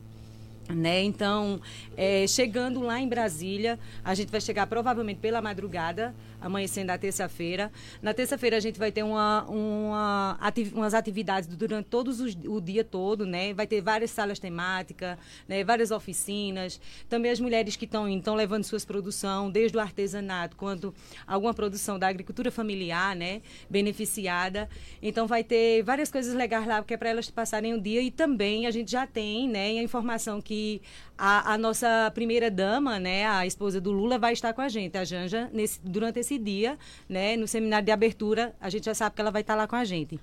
né? 0.69 1.01
Então, 1.03 1.59
é, 1.97 2.25
chegando 2.27 2.81
lá 2.81 2.99
em 2.99 3.07
Brasília, 3.07 3.79
a 4.03 4.13
gente 4.13 4.29
vai 4.29 4.41
chegar 4.41 4.67
provavelmente 4.67 5.19
pela 5.19 5.41
madrugada, 5.41 6.13
amanhecendo 6.41 6.89
a 6.89 6.97
terça-feira. 6.97 7.71
Na 8.01 8.13
terça-feira 8.13 8.57
a 8.57 8.59
gente 8.59 8.79
vai 8.79 8.91
ter 8.91 9.03
uma, 9.03 9.43
uma 9.47 10.37
ativ 10.41 10.73
umas 10.73 10.93
atividades 10.93 11.47
durante 11.47 11.85
todos 11.85 12.19
os, 12.19 12.35
o 12.47 12.59
dia 12.59 12.83
todo, 12.83 13.25
né? 13.25 13.53
Vai 13.53 13.67
ter 13.67 13.81
várias 13.81 14.11
salas 14.11 14.39
temáticas, 14.39 15.17
né? 15.47 15.63
várias 15.63 15.91
oficinas. 15.91 16.81
Também 17.07 17.31
as 17.31 17.39
mulheres 17.39 17.75
que 17.75 17.85
estão 17.85 18.09
estão 18.09 18.35
levando 18.35 18.63
suas 18.63 18.83
produções, 18.83 19.53
desde 19.53 19.77
o 19.77 19.79
artesanato 19.79 20.57
quanto 20.57 20.93
alguma 21.27 21.53
produção 21.53 21.99
da 21.99 22.07
agricultura 22.07 22.51
familiar, 22.51 23.15
né? 23.15 23.41
Beneficiada. 23.69 24.67
Então 25.01 25.27
vai 25.27 25.43
ter 25.43 25.83
várias 25.83 26.11
coisas 26.11 26.33
legais 26.33 26.65
lá, 26.65 26.81
porque 26.81 26.95
é 26.95 26.97
para 26.97 27.09
elas 27.09 27.29
passarem 27.29 27.73
o 27.73 27.81
dia 27.81 28.01
e 28.01 28.09
também 28.09 28.65
a 28.65 28.71
gente 28.71 28.91
já 28.91 29.05
tem, 29.05 29.47
né? 29.47 29.67
A 29.79 29.83
informação 29.83 30.41
que 30.41 30.81
a, 31.23 31.53
a, 31.53 31.57
nossa 31.57 32.11
primeira 32.15 32.49
dama, 32.49 32.99
né, 32.99 33.27
a 33.27 33.45
esposa 33.45 33.79
do 33.79 33.91
Lula, 33.91 34.17
vai 34.17 34.33
estar 34.33 34.53
com 34.53 34.61
a 34.61 34.67
gente, 34.67 34.97
a 34.97 35.03
Janja, 35.03 35.51
nesse, 35.53 35.79
durante 35.83 36.17
esse 36.17 36.35
dia, 36.35 36.79
né, 37.07 37.37
no 37.37 37.47
seminário 37.47 37.85
de 37.85 37.91
abertura, 37.91 38.55
a 38.59 38.71
gente 38.71 38.85
já 38.85 38.95
sabe 38.95 39.15
que 39.15 39.21
ela 39.21 39.29
vai 39.29 39.41
estar 39.41 39.53
lá 39.53 39.67
com 39.67 39.75
a 39.75 39.85
gente. 39.85 40.19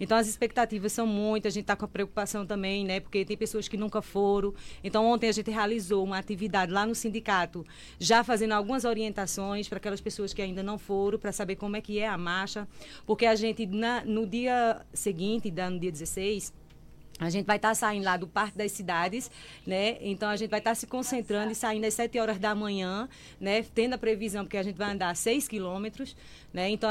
Então 0.00 0.18
as 0.18 0.26
expectativas 0.26 0.92
são 0.92 1.06
muitas, 1.06 1.52
a 1.52 1.54
gente 1.54 1.62
está 1.62 1.76
com 1.76 1.84
a 1.84 1.88
preocupação 1.88 2.44
também, 2.44 2.84
né, 2.84 2.98
porque 2.98 3.24
tem 3.24 3.36
pessoas 3.36 3.68
que 3.68 3.76
nunca 3.76 4.02
foram. 4.02 4.52
Então 4.82 5.06
ontem 5.06 5.28
a 5.28 5.32
gente 5.32 5.52
realizou 5.52 6.02
uma 6.02 6.18
atividade 6.18 6.72
lá 6.72 6.84
no 6.84 6.96
sindicato, 6.96 7.64
já 8.00 8.24
fazendo 8.24 8.50
algumas 8.50 8.84
orientações 8.84 9.68
para 9.68 9.78
aquelas 9.78 10.00
pessoas 10.00 10.34
que 10.34 10.42
ainda 10.42 10.64
não 10.64 10.78
foram, 10.78 11.16
para 11.16 11.30
saber 11.30 11.54
como 11.54 11.76
é 11.76 11.80
que 11.80 12.00
é 12.00 12.08
a 12.08 12.18
marcha, 12.18 12.66
porque 13.06 13.24
a 13.24 13.36
gente 13.36 13.66
na, 13.66 14.04
no 14.04 14.26
dia 14.26 14.84
seguinte, 14.92 15.48
no 15.48 15.78
dia 15.78 15.92
16, 15.92 16.52
a 17.20 17.28
gente 17.28 17.44
vai 17.44 17.56
estar 17.56 17.68
tá 17.68 17.74
saindo 17.74 18.04
lá 18.04 18.16
do 18.16 18.26
Parque 18.26 18.56
das 18.56 18.72
Cidades, 18.72 19.30
né? 19.66 19.98
Então 20.00 20.28
a 20.28 20.36
gente 20.36 20.48
vai 20.48 20.58
estar 20.58 20.70
tá 20.70 20.74
se 20.74 20.86
concentrando 20.86 21.52
e 21.52 21.54
saindo 21.54 21.84
às 21.84 21.92
7 21.92 22.18
horas 22.18 22.38
da 22.38 22.54
manhã, 22.54 23.06
né? 23.38 23.62
Tendo 23.62 23.94
a 23.94 23.98
previsão, 23.98 24.44
porque 24.44 24.56
a 24.56 24.62
gente 24.62 24.76
vai 24.76 24.90
andar 24.90 25.14
6 25.14 25.46
quilômetros, 25.46 26.16
né? 26.52 26.70
Então, 26.70 26.90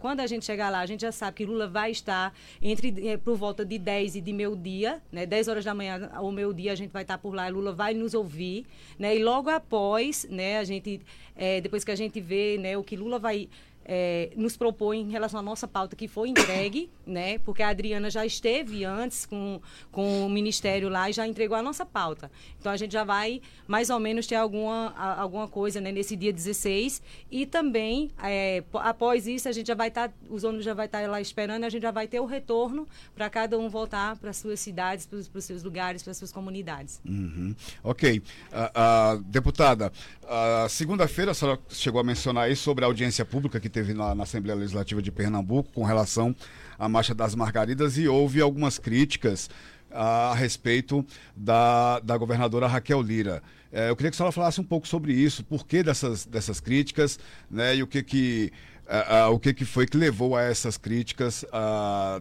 quando 0.00 0.20
a 0.20 0.26
gente 0.26 0.44
chegar 0.44 0.68
lá, 0.68 0.80
a 0.80 0.86
gente 0.86 1.02
já 1.02 1.12
sabe 1.12 1.36
que 1.36 1.46
Lula 1.46 1.68
vai 1.68 1.92
estar 1.92 2.34
entre 2.60 3.08
eh, 3.08 3.16
por 3.16 3.36
volta 3.36 3.64
de 3.64 3.78
10 3.78 4.16
e 4.16 4.20
de 4.20 4.32
meio-dia, 4.32 5.00
né? 5.12 5.24
10 5.24 5.46
horas 5.46 5.64
da 5.64 5.72
manhã 5.72 6.10
ao 6.12 6.32
meio-dia 6.32 6.72
a 6.72 6.76
gente 6.76 6.90
vai 6.90 7.02
estar 7.02 7.18
por 7.18 7.32
lá, 7.32 7.48
Lula 7.48 7.72
vai 7.72 7.94
nos 7.94 8.14
ouvir, 8.14 8.66
né? 8.98 9.16
E 9.16 9.22
logo 9.22 9.48
após, 9.48 10.26
né, 10.28 10.58
a 10.58 10.64
gente, 10.64 11.00
é, 11.36 11.60
depois 11.60 11.84
que 11.84 11.90
a 11.92 11.96
gente 11.96 12.20
vê, 12.20 12.58
né, 12.58 12.76
o 12.76 12.82
que 12.82 12.96
Lula 12.96 13.18
vai 13.18 13.48
é, 13.90 14.30
nos 14.36 14.54
propõe 14.54 15.00
em 15.00 15.10
relação 15.10 15.40
à 15.40 15.42
nossa 15.42 15.66
pauta 15.66 15.96
que 15.96 16.06
foi 16.06 16.28
entregue, 16.28 16.90
né? 17.06 17.38
Porque 17.38 17.62
a 17.62 17.70
Adriana 17.70 18.10
já 18.10 18.26
esteve 18.26 18.84
antes 18.84 19.24
com, 19.24 19.60
com 19.90 20.26
o 20.26 20.28
Ministério 20.28 20.90
lá 20.90 21.08
e 21.08 21.12
já 21.14 21.26
entregou 21.26 21.56
a 21.56 21.62
nossa 21.62 21.86
pauta. 21.86 22.30
Então 22.60 22.70
a 22.70 22.76
gente 22.76 22.92
já 22.92 23.02
vai 23.02 23.40
mais 23.66 23.88
ou 23.88 23.98
menos 23.98 24.26
ter 24.26 24.34
alguma, 24.34 24.94
alguma 25.16 25.48
coisa 25.48 25.80
né, 25.80 25.90
nesse 25.90 26.14
dia 26.14 26.32
16. 26.32 27.00
E 27.30 27.46
também, 27.46 28.10
é, 28.22 28.62
após 28.74 29.26
isso, 29.26 29.48
a 29.48 29.52
gente 29.52 29.68
já 29.68 29.74
vai 29.74 29.88
estar, 29.88 30.10
tá, 30.10 30.14
os 30.28 30.44
ônibus 30.44 30.66
já 30.66 30.74
vai 30.74 30.84
estar 30.84 31.00
tá 31.00 31.08
lá 31.08 31.20
esperando, 31.20 31.64
a 31.64 31.70
gente 31.70 31.82
já 31.82 31.90
vai 31.90 32.06
ter 32.06 32.20
o 32.20 32.26
retorno 32.26 32.86
para 33.14 33.30
cada 33.30 33.58
um 33.58 33.70
voltar 33.70 34.16
para 34.16 34.34
suas 34.34 34.60
cidades, 34.60 35.06
para 35.06 35.18
os 35.18 35.44
seus 35.44 35.62
lugares, 35.62 36.02
para 36.02 36.12
suas 36.12 36.30
comunidades. 36.30 37.00
Uhum. 37.06 37.54
Ok. 37.82 38.18
Uh, 38.18 39.16
uh, 39.16 39.22
deputada, 39.22 39.90
uh, 40.24 40.68
segunda-feira 40.68 41.30
a 41.30 41.34
senhora 41.34 41.58
chegou 41.70 42.00
a 42.00 42.04
mencionar 42.04 42.44
aí 42.44 42.56
sobre 42.56 42.84
a 42.84 42.88
audiência 42.88 43.24
pública 43.24 43.58
que 43.58 43.68
teve 43.68 43.77
na, 43.82 44.14
na 44.14 44.22
Assembleia 44.22 44.58
Legislativa 44.58 45.02
de 45.02 45.10
Pernambuco 45.10 45.70
com 45.72 45.84
relação 45.84 46.34
à 46.78 46.88
Marcha 46.88 47.14
das 47.14 47.34
Margaridas 47.34 47.98
e 47.98 48.08
houve 48.08 48.40
algumas 48.40 48.78
críticas 48.78 49.50
a, 49.90 50.30
a 50.30 50.34
respeito 50.34 51.04
da, 51.36 52.00
da 52.00 52.16
governadora 52.16 52.66
Raquel 52.66 53.02
Lira. 53.02 53.42
É, 53.72 53.90
eu 53.90 53.96
queria 53.96 54.10
que 54.10 54.14
a 54.14 54.18
senhora 54.18 54.32
falasse 54.32 54.60
um 54.60 54.64
pouco 54.64 54.88
sobre 54.88 55.12
isso, 55.12 55.44
por 55.44 55.66
que 55.66 55.82
dessas, 55.82 56.24
dessas 56.24 56.60
críticas, 56.60 57.18
né, 57.50 57.76
e 57.76 57.82
o 57.82 57.86
que 57.86 58.02
que, 58.02 58.52
uh, 58.86 59.30
uh, 59.30 59.34
o 59.34 59.38
que 59.38 59.52
que 59.52 59.64
foi 59.64 59.86
que 59.86 59.96
levou 59.96 60.36
a 60.36 60.42
essas 60.42 60.78
críticas 60.78 61.44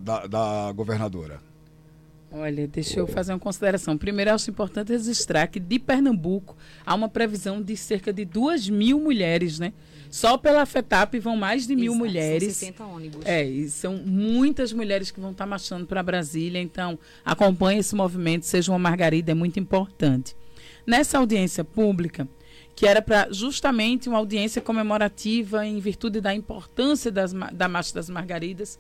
da, 0.01 0.27
da 0.27 0.71
governadora. 0.73 1.39
Olha, 2.31 2.67
deixa 2.67 2.99
eu 2.99 3.07
fazer 3.07 3.31
uma 3.31 3.39
consideração. 3.39 3.97
Primeiro, 3.97 4.33
acho 4.33 4.49
importante 4.49 4.91
registrar 4.91 5.47
que 5.47 5.59
de 5.59 5.79
Pernambuco 5.79 6.57
há 6.85 6.93
uma 6.93 7.07
previsão 7.07 7.61
de 7.61 7.75
cerca 7.77 8.11
de 8.11 8.25
duas 8.25 8.67
mil 8.67 8.99
mulheres, 8.99 9.59
né? 9.59 9.73
Só 10.09 10.37
pela 10.37 10.65
FETAP 10.65 11.19
vão 11.19 11.35
mais 11.37 11.65
de 11.65 11.75
mil 11.75 11.93
Exato, 11.93 11.97
mulheres. 11.97 12.43
São 12.43 12.67
60 12.67 12.83
ônibus. 12.85 13.25
É, 13.25 13.45
e 13.45 13.69
são 13.69 13.97
muitas 13.97 14.73
mulheres 14.73 15.09
que 15.09 15.19
vão 15.19 15.31
estar 15.31 15.45
marchando 15.45 15.85
para 15.85 16.03
Brasília. 16.03 16.61
Então, 16.61 16.99
acompanhe 17.23 17.79
esse 17.79 17.95
movimento, 17.95 18.45
seja 18.45 18.71
uma 18.71 18.79
margarida, 18.79 19.31
é 19.31 19.35
muito 19.35 19.59
importante. 19.59 20.35
Nessa 20.85 21.17
audiência 21.17 21.63
pública, 21.63 22.27
que 22.75 22.85
era 22.85 23.01
para 23.01 23.27
justamente 23.31 24.07
uma 24.07 24.17
audiência 24.17 24.61
comemorativa 24.61 25.65
em 25.65 25.79
virtude 25.79 26.21
da 26.21 26.33
importância 26.33 27.11
das, 27.11 27.33
da 27.33 27.67
Marcha 27.67 27.93
das 27.93 28.09
Margaridas, 28.09 28.77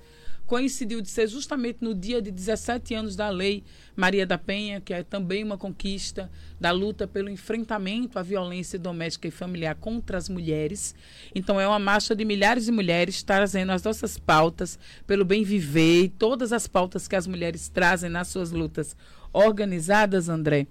coincidiu 0.47 1.01
de 1.01 1.09
ser 1.09 1.27
justamente 1.27 1.79
no 1.81 1.93
dia 1.93 2.21
de 2.21 2.31
17 2.31 2.95
anos 2.95 3.15
da 3.17 3.29
Lei 3.29 3.65
Maria 3.95 4.25
da 4.25 4.37
Penha, 4.37 4.79
que 4.79 4.93
é 4.93 5.03
também 5.03 5.43
uma 5.43 5.57
conquista 5.57 6.31
da 6.59 6.71
luta 6.71 7.05
pelo 7.05 7.29
enfrentamento 7.29 8.17
à 8.17 8.23
violência 8.23 8.79
doméstica 8.79 9.27
e 9.27 9.31
familiar 9.31 9.75
contra 9.75 10.17
as 10.17 10.29
mulheres. 10.29 10.95
Então, 11.35 11.59
é 11.59 11.67
uma 11.67 11.77
marcha 11.77 12.15
de 12.15 12.23
milhares 12.23 12.65
de 12.65 12.71
mulheres 12.71 13.21
trazendo 13.21 13.73
as 13.73 13.83
nossas 13.83 14.17
pautas 14.17 14.79
pelo 15.05 15.25
bem 15.25 15.43
viver 15.43 16.03
e 16.05 16.09
todas 16.09 16.53
as 16.53 16.65
pautas 16.65 17.09
que 17.09 17.15
as 17.15 17.27
mulheres 17.27 17.67
trazem 17.67 18.09
nas 18.09 18.29
suas 18.29 18.51
lutas 18.51 18.95
organizadas, 19.33 20.29
André. 20.29 20.65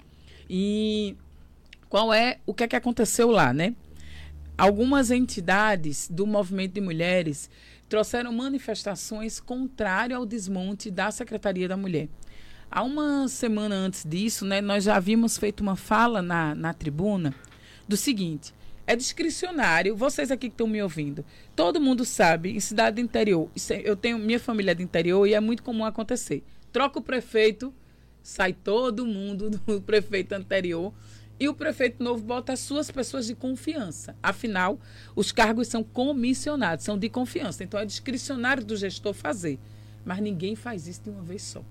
E 0.49 1.15
qual 1.91 2.15
é 2.15 2.39
o 2.47 2.55
que 2.55 2.65
é 2.65 2.69
que 2.69 2.77
aconteceu 2.77 3.31
lá, 3.31 3.53
né? 3.53 3.75
Algumas 4.57 5.11
entidades 5.11 6.09
do 6.11 6.27
movimento 6.27 6.73
de 6.73 6.81
mulheres 6.81 7.51
trouxeram 7.89 8.33
manifestações 8.33 9.41
contrárias 9.41 10.19
ao 10.19 10.27
desmonte 10.27 10.91
da 10.91 11.11
Secretaria 11.11 11.69
da 11.69 11.77
Mulher. 11.77 12.09
Há 12.71 12.83
uma 12.83 13.29
semana 13.29 13.75
antes 13.75 14.05
disso, 14.05 14.45
né, 14.45 14.61
nós 14.61 14.85
já 14.85 14.97
havíamos 14.97 15.39
feito 15.39 15.61
uma 15.61 15.77
fala 15.77 16.21
na, 16.21 16.55
na 16.55 16.75
tribuna 16.75 17.35
do 17.87 17.97
seguinte: 17.97 18.53
é 18.87 18.97
discricionário, 18.97 19.97
vocês 19.97 20.31
aqui 20.31 20.49
que 20.49 20.55
estão 20.55 20.67
me 20.67 20.83
ouvindo, 20.83 21.25
todo 21.55 21.81
mundo 21.81 22.05
sabe, 22.05 22.51
em 22.51 22.61
cidade 22.61 22.97
do 22.97 23.01
interior, 23.01 23.49
é, 23.71 23.89
eu 23.89 23.97
tenho 23.97 24.19
minha 24.19 24.41
família 24.41 24.75
do 24.75 24.83
interior 24.83 25.27
e 25.27 25.35
é 25.35 25.41
muito 25.41 25.63
comum 25.63 25.85
acontecer. 25.85 26.43
Troca 26.73 26.99
o 26.99 27.03
prefeito, 27.03 27.73
sai 28.23 28.53
todo 28.53 29.07
mundo 29.07 29.51
do 29.51 29.81
prefeito 29.83 30.33
anterior 30.33 30.93
e 31.39 31.49
o 31.49 31.55
prefeito 31.55 32.03
novo 32.03 32.23
bota 32.23 32.53
as 32.53 32.61
suas 32.61 32.91
pessoas 32.91 33.27
de 33.27 33.35
confiança. 33.35 34.17
Afinal, 34.23 34.81
os 35.15 35.33
cargos 35.33 35.69
são 35.69 35.85
comissionados, 35.85 36.85
são 36.85 36.99
de 36.99 37.09
confiança. 37.09 37.63
Então, 37.63 37.79
é 37.79 37.85
discricionário 37.85 38.65
do 38.65 38.77
gestor 38.77 39.13
fazer. 39.13 39.59
Mas 40.05 40.21
ninguém 40.21 40.57
faz 40.57 40.87
isso 40.87 41.03
de 41.03 41.11
uma 41.11 41.23
vez 41.23 41.43
só. 41.43 41.63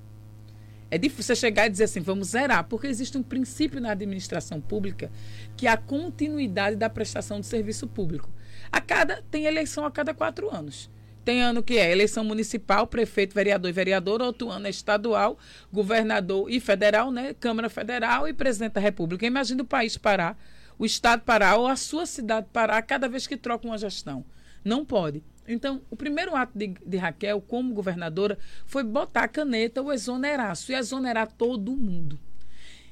É 0.92 0.98
difícil 0.98 1.24
você 1.24 1.36
chegar 1.36 1.66
e 1.66 1.70
dizer 1.70 1.86
assim, 1.86 2.00
vamos 2.00 2.30
zerar, 2.30 2.64
porque 2.66 2.86
existe 2.86 3.18
um 3.18 3.24
princípio 3.24 3.82
na 3.82 3.92
administração 3.92 4.62
pública 4.62 5.12
que 5.58 5.66
é 5.66 5.72
a 5.72 5.78
continuidade 5.78 6.76
da 6.76 6.90
prestação 6.90 7.40
de 7.40 7.48
serviço 7.48 7.88
público. 7.88 8.30
A 8.72 8.80
cada 8.80 9.24
tem 9.32 9.46
eleição 9.46 9.86
a 9.86 9.92
cada 9.92 10.14
quatro 10.14 10.54
anos. 10.54 10.90
Tem 11.26 11.42
ano 11.42 11.64
que 11.64 11.80
é 11.80 11.92
eleição 11.92 12.24
municipal, 12.24 12.86
prefeito, 12.86 13.34
vereador 13.34 13.68
e 13.68 13.74
vereador, 13.74 14.22
outro 14.22 14.52
ano 14.52 14.68
é 14.68 14.70
estadual, 14.70 15.40
governador 15.74 16.52
e 16.52 16.60
federal, 16.60 17.12
né? 17.12 17.34
Câmara 17.34 17.68
Federal 17.68 18.28
e 18.28 18.34
presidente 18.34 18.74
da 18.74 18.82
República. 18.82 19.26
Imagina 19.26 19.64
o 19.64 19.66
país 19.66 19.98
parar, 19.98 20.38
o 20.78 20.86
estado 20.86 21.24
parar 21.24 21.56
ou 21.56 21.66
a 21.66 21.76
sua 21.76 22.06
cidade 22.06 22.46
parar 22.54 22.80
cada 22.84 23.10
vez 23.10 23.26
que 23.26 23.36
troca 23.36 23.68
uma 23.68 23.76
gestão. 23.76 24.24
Não 24.64 24.86
pode. 24.86 25.24
Então, 25.48 25.82
o 25.90 25.96
primeiro 25.96 26.36
ato 26.36 26.56
de, 26.56 26.76
de, 26.86 26.98
Raquel, 26.98 27.42
como 27.42 27.74
governadora, 27.74 28.38
foi 28.68 28.84
botar 28.84 29.24
a 29.24 29.28
caneta, 29.28 29.82
o 29.82 29.92
exoneraço, 29.92 30.72
e 30.72 30.76
exonerar 30.76 31.32
todo 31.32 31.76
mundo. 31.76 32.20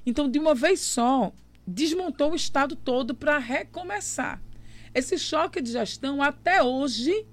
Então, 0.03 0.27
de 0.27 0.39
uma 0.39 0.55
vez 0.55 0.79
só, 0.81 1.31
desmontou 1.67 2.31
o 2.31 2.35
Estado 2.35 2.75
todo 2.75 3.13
para 3.13 3.37
recomeçar. 3.37 4.41
Esse 4.93 5.19
choque 5.19 5.61
de 5.61 5.71
gestão, 5.71 6.21
até 6.21 6.63
hoje, 6.63 7.27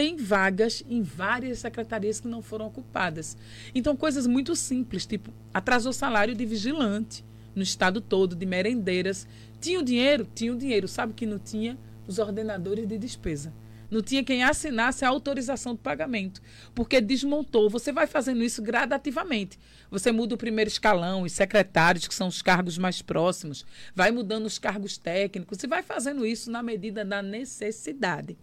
tem 0.00 0.16
vagas 0.16 0.82
em 0.88 1.02
várias 1.02 1.58
secretarias 1.58 2.20
que 2.20 2.26
não 2.26 2.40
foram 2.40 2.68
ocupadas. 2.68 3.36
Então, 3.74 3.94
coisas 3.94 4.26
muito 4.26 4.56
simples, 4.56 5.04
tipo, 5.04 5.30
atrasou 5.52 5.92
salário 5.92 6.34
de 6.34 6.46
vigilante 6.46 7.22
no 7.54 7.62
estado 7.62 8.00
todo, 8.00 8.34
de 8.34 8.46
merendeiras. 8.46 9.28
Tinha 9.60 9.78
o 9.78 9.82
dinheiro? 9.82 10.26
Tinha 10.34 10.54
o 10.54 10.56
dinheiro. 10.56 10.88
Sabe 10.88 11.12
que 11.12 11.26
não 11.26 11.38
tinha? 11.38 11.76
Os 12.06 12.18
ordenadores 12.18 12.88
de 12.88 12.96
despesa. 12.96 13.52
Não 13.90 14.00
tinha 14.00 14.24
quem 14.24 14.42
assinasse 14.42 15.04
a 15.04 15.08
autorização 15.10 15.74
do 15.74 15.80
pagamento, 15.80 16.40
porque 16.74 16.98
desmontou. 16.98 17.68
Você 17.68 17.92
vai 17.92 18.06
fazendo 18.06 18.42
isso 18.42 18.62
gradativamente. 18.62 19.58
Você 19.90 20.10
muda 20.10 20.34
o 20.34 20.38
primeiro 20.38 20.70
escalão, 20.70 21.24
os 21.24 21.32
secretários, 21.32 22.08
que 22.08 22.14
são 22.14 22.28
os 22.28 22.40
cargos 22.40 22.78
mais 22.78 23.02
próximos, 23.02 23.66
vai 23.94 24.10
mudando 24.10 24.46
os 24.46 24.58
cargos 24.58 24.96
técnicos 24.96 25.62
e 25.62 25.66
vai 25.66 25.82
fazendo 25.82 26.24
isso 26.24 26.50
na 26.50 26.62
medida 26.62 27.04
da 27.04 27.20
necessidade. 27.20 28.38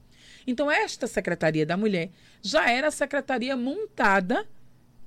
Então, 0.48 0.72
esta 0.72 1.06
Secretaria 1.06 1.66
da 1.66 1.78
Mulher 1.78 2.10
já 2.42 2.72
era 2.72 2.88
a 2.88 2.92
secretaria 2.92 3.56
montada 3.56 4.48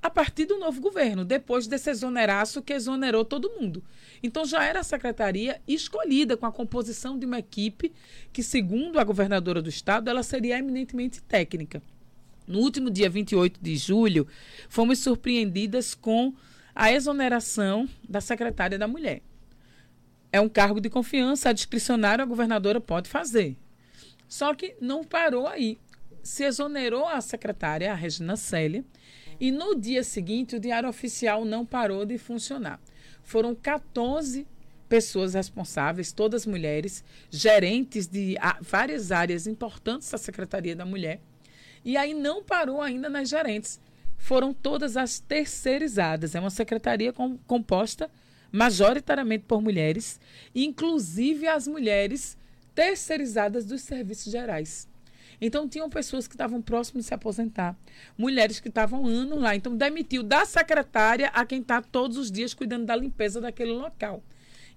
a 0.01 0.09
partir 0.09 0.45
do 0.45 0.57
novo 0.57 0.81
governo, 0.81 1.23
depois 1.23 1.67
desse 1.67 1.89
exoneraço 1.89 2.61
que 2.61 2.73
exonerou 2.73 3.23
todo 3.23 3.51
mundo. 3.51 3.83
Então 4.23 4.43
já 4.45 4.63
era 4.63 4.79
a 4.79 4.83
secretaria 4.83 5.61
escolhida 5.67 6.35
com 6.35 6.45
a 6.45 6.51
composição 6.51 7.19
de 7.19 7.25
uma 7.25 7.39
equipe 7.39 7.93
que, 8.33 8.41
segundo 8.41 8.99
a 8.99 9.03
governadora 9.03 9.61
do 9.61 9.69
estado, 9.69 10.09
ela 10.09 10.23
seria 10.23 10.57
eminentemente 10.57 11.21
técnica. 11.21 11.81
No 12.47 12.59
último 12.59 12.89
dia 12.89 13.09
28 13.09 13.59
de 13.61 13.77
julho, 13.77 14.27
fomos 14.67 14.99
surpreendidas 14.99 15.93
com 15.93 16.33
a 16.73 16.91
exoneração 16.91 17.87
da 18.07 18.19
secretária 18.19 18.79
da 18.79 18.87
mulher. 18.87 19.21
É 20.31 20.41
um 20.41 20.49
cargo 20.49 20.81
de 20.81 20.89
confiança, 20.89 21.49
a 21.49 21.53
discricionária 21.53 22.23
a 22.23 22.27
governadora 22.27 22.81
pode 22.81 23.07
fazer. 23.07 23.55
Só 24.31 24.55
que 24.55 24.77
não 24.79 25.03
parou 25.03 25.45
aí. 25.45 25.77
Se 26.23 26.45
exonerou 26.45 27.05
a 27.05 27.19
secretária, 27.19 27.91
a 27.91 27.95
Regina 27.95 28.37
Célia, 28.37 28.85
e 29.37 29.51
no 29.51 29.75
dia 29.75 30.05
seguinte 30.05 30.55
o 30.55 30.59
Diário 30.59 30.87
Oficial 30.87 31.43
não 31.43 31.65
parou 31.65 32.05
de 32.05 32.17
funcionar. 32.17 32.79
Foram 33.21 33.53
14 33.53 34.47
pessoas 34.87 35.33
responsáveis, 35.33 36.13
todas 36.13 36.45
mulheres, 36.45 37.03
gerentes 37.29 38.07
de 38.07 38.37
várias 38.61 39.11
áreas 39.11 39.47
importantes 39.47 40.09
da 40.09 40.17
Secretaria 40.17 40.77
da 40.77 40.85
Mulher. 40.85 41.19
E 41.83 41.97
aí 41.97 42.13
não 42.13 42.41
parou 42.41 42.81
ainda 42.81 43.09
nas 43.09 43.27
gerentes. 43.27 43.81
Foram 44.17 44.53
todas 44.53 44.95
as 44.95 45.19
terceirizadas. 45.19 46.35
É 46.35 46.39
uma 46.39 46.49
secretaria 46.49 47.11
com, 47.11 47.37
composta 47.39 48.09
majoritariamente 48.49 49.43
por 49.45 49.61
mulheres, 49.61 50.21
inclusive 50.55 51.47
as 51.47 51.67
mulheres 51.67 52.37
terceirizadas 52.73 53.65
dos 53.65 53.81
serviços 53.81 54.31
gerais. 54.31 54.87
Então, 55.39 55.67
tinham 55.67 55.89
pessoas 55.89 56.27
que 56.27 56.35
estavam 56.35 56.61
próximas 56.61 57.05
de 57.05 57.07
se 57.07 57.13
aposentar, 57.13 57.75
mulheres 58.15 58.59
que 58.59 58.69
estavam 58.69 59.07
anos 59.07 59.41
lá. 59.41 59.55
Então, 59.55 59.75
demitiu 59.75 60.21
da 60.21 60.45
secretária 60.45 61.29
a 61.29 61.43
quem 61.45 61.61
está 61.61 61.81
todos 61.81 62.15
os 62.15 62.31
dias 62.31 62.53
cuidando 62.53 62.85
da 62.85 62.95
limpeza 62.95 63.41
daquele 63.41 63.71
local. 63.71 64.23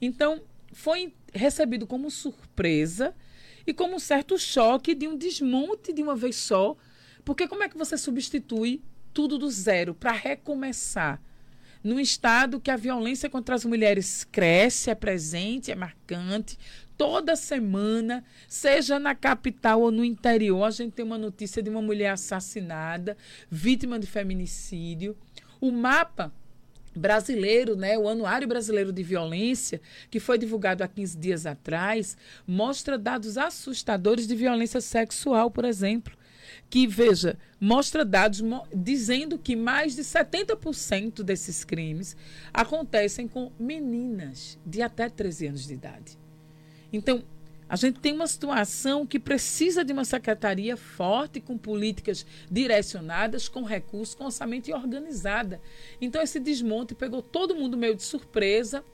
Então, 0.00 0.40
foi 0.72 1.14
recebido 1.34 1.86
como 1.86 2.10
surpresa 2.10 3.14
e 3.66 3.74
como 3.74 3.96
um 3.96 3.98
certo 3.98 4.38
choque 4.38 4.94
de 4.94 5.06
um 5.06 5.16
desmonte 5.16 5.92
de 5.92 6.02
uma 6.02 6.16
vez 6.16 6.36
só. 6.36 6.76
Porque 7.24 7.46
como 7.46 7.62
é 7.62 7.68
que 7.68 7.76
você 7.76 7.98
substitui 7.98 8.82
tudo 9.12 9.36
do 9.38 9.50
zero 9.50 9.94
para 9.94 10.12
recomeçar? 10.12 11.20
num 11.84 12.00
estado 12.00 12.58
que 12.58 12.70
a 12.70 12.76
violência 12.76 13.28
contra 13.28 13.54
as 13.54 13.62
mulheres 13.66 14.24
cresce, 14.32 14.88
é 14.88 14.94
presente, 14.94 15.70
é 15.70 15.74
marcante, 15.74 16.58
toda 16.96 17.36
semana, 17.36 18.24
seja 18.48 18.98
na 18.98 19.14
capital 19.14 19.82
ou 19.82 19.90
no 19.90 20.04
interior, 20.04 20.64
a 20.64 20.70
gente 20.70 20.92
tem 20.92 21.04
uma 21.04 21.18
notícia 21.18 21.62
de 21.62 21.70
uma 21.70 21.82
mulher 21.82 22.10
assassinada, 22.10 23.16
vítima 23.50 23.98
de 23.98 24.06
feminicídio. 24.06 25.16
O 25.60 25.70
mapa 25.70 26.32
brasileiro, 26.94 27.74
né, 27.76 27.98
o 27.98 28.08
Anuário 28.08 28.46
Brasileiro 28.46 28.92
de 28.92 29.02
Violência, 29.02 29.80
que 30.10 30.20
foi 30.20 30.38
divulgado 30.38 30.84
há 30.84 30.88
15 30.88 31.18
dias 31.18 31.46
atrás, 31.46 32.16
mostra 32.46 32.96
dados 32.96 33.36
assustadores 33.36 34.26
de 34.26 34.36
violência 34.36 34.80
sexual, 34.80 35.50
por 35.50 35.64
exemplo. 35.64 36.16
Que, 36.70 36.86
veja, 36.86 37.36
mostra 37.60 38.04
dados 38.04 38.40
mo 38.40 38.66
dizendo 38.74 39.38
que 39.38 39.56
mais 39.56 39.96
de 39.96 40.02
70% 40.02 41.22
desses 41.22 41.64
crimes 41.64 42.16
acontecem 42.52 43.26
com 43.26 43.50
meninas 43.58 44.58
de 44.64 44.82
até 44.82 45.08
13 45.08 45.48
anos 45.48 45.66
de 45.66 45.74
idade. 45.74 46.23
Então, 46.96 47.22
a 47.68 47.76
gente 47.76 47.98
tem 47.98 48.12
uma 48.12 48.26
situação 48.26 49.06
que 49.06 49.18
precisa 49.18 49.84
de 49.84 49.92
uma 49.92 50.04
secretaria 50.04 50.76
forte, 50.76 51.40
com 51.40 51.56
políticas 51.58 52.24
direcionadas, 52.50 53.48
com 53.48 53.62
recursos, 53.62 54.14
com 54.14 54.24
orçamento 54.24 54.68
e 54.68 54.72
organizada. 54.72 55.60
Então, 56.00 56.22
esse 56.22 56.38
desmonte 56.38 56.94
pegou 56.94 57.22
todo 57.22 57.54
mundo 57.54 57.76
meio 57.76 57.94
de 57.94 58.02
surpresa 58.02 58.84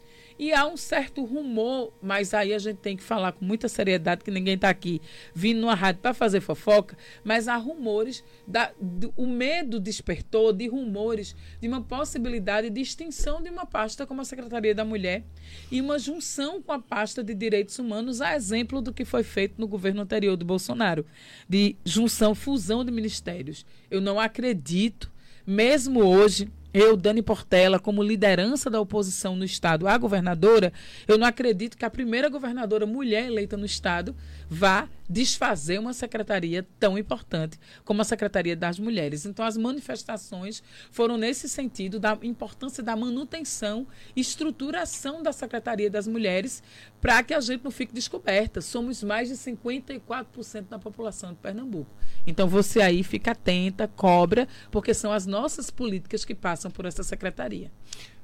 e 0.41 0.55
há 0.55 0.67
um 0.67 0.75
certo 0.75 1.23
rumor, 1.23 1.93
mas 2.01 2.33
aí 2.33 2.55
a 2.55 2.59
gente 2.59 2.79
tem 2.79 2.97
que 2.97 3.03
falar 3.03 3.33
com 3.33 3.45
muita 3.45 3.69
seriedade, 3.69 4.25
que 4.25 4.31
ninguém 4.31 4.55
está 4.55 4.71
aqui 4.71 4.99
vindo 5.35 5.61
numa 5.61 5.75
rádio 5.75 6.01
para 6.01 6.15
fazer 6.15 6.41
fofoca, 6.41 6.97
mas 7.23 7.47
há 7.47 7.57
rumores, 7.57 8.25
da, 8.47 8.73
do, 8.81 9.13
o 9.19 9.27
medo 9.27 9.79
despertou 9.79 10.51
de 10.51 10.67
rumores 10.67 11.37
de 11.61 11.69
uma 11.69 11.83
possibilidade 11.83 12.71
de 12.71 12.81
extinção 12.81 13.43
de 13.43 13.51
uma 13.51 13.67
pasta 13.67 14.07
como 14.07 14.23
a 14.23 14.25
Secretaria 14.25 14.75
da 14.75 14.83
Mulher 14.83 15.25
e 15.71 15.79
uma 15.79 15.99
junção 15.99 16.63
com 16.63 16.73
a 16.73 16.79
pasta 16.79 17.23
de 17.23 17.35
Direitos 17.35 17.79
Humanos, 17.79 18.23
a 18.23 18.35
exemplo 18.35 18.81
do 18.81 18.95
que 18.95 19.05
foi 19.05 19.23
feito 19.23 19.57
no 19.59 19.69
governo 19.69 20.01
anterior 20.01 20.39
do 20.39 20.45
Bolsonaro, 20.47 21.05
de 21.47 21.77
junção, 21.85 22.35
fusão 22.35 22.83
de 22.83 22.91
ministérios. 22.91 23.67
Eu 23.91 24.01
não 24.01 24.19
acredito, 24.19 25.13
mesmo 25.47 26.01
hoje 26.01 26.51
eu, 26.73 26.97
Dani 26.97 27.23
Portela, 27.23 27.79
como 27.79 28.03
liderança 28.03 28.71
da 28.71 28.81
oposição 28.81 29.35
no 29.35 29.45
Estado 29.45 29.89
à 29.89 29.97
governadora, 29.99 30.73
eu 31.09 31.19
não 31.19 31.27
acredito 31.27 31.77
que 31.77 31.85
a 31.85 31.91
primeira 31.91 32.29
governadora 32.29 32.87
mulher 32.87 33.27
eleita 33.27 33.57
no 33.57 33.67
Estado 33.67 34.15
vá 34.49 34.89
desfazer 35.09 35.81
uma 35.81 35.93
secretaria 35.93 36.65
tão 36.79 36.97
importante 36.97 37.59
como 37.85 38.01
a 38.01 38.05
Secretaria 38.05 38.55
das 38.55 38.79
Mulheres. 38.79 39.27
Então, 39.27 39.45
as 39.45 39.57
manifestações 39.57 40.63
foram 40.93 41.17
nesse 41.17 41.49
sentido 41.49 41.99
da 41.99 42.17
importância 42.23 42.83
da 42.83 42.95
manutenção 42.95 43.87
e 44.15 44.21
estruturação 44.21 45.21
da 45.21 45.33
Secretaria 45.33 45.91
das 45.91 46.07
Mulheres 46.07 46.63
para 47.01 47.23
que 47.25 47.35
a 47.35 47.41
gente 47.41 47.65
não 47.65 47.73
fique 47.73 47.93
descoberta. 47.93 48.61
Somos 48.61 49.03
mais 49.03 49.29
de 49.29 49.35
54% 49.35 50.69
da 50.69 50.79
população 50.79 51.31
de 51.31 51.39
Pernambuco. 51.39 51.91
Então, 52.25 52.47
você 52.47 52.81
aí 52.81 53.03
fica 53.03 53.33
atenta, 53.33 53.89
cobra, 53.89 54.47
porque 54.71 54.95
são 54.95 55.11
as 55.11 55.27
nossas 55.27 55.71
políticas 55.71 56.25
que 56.25 56.35
passam 56.35 56.60
por 56.69 56.85
essa 56.85 57.05
secretaria. 57.05 57.71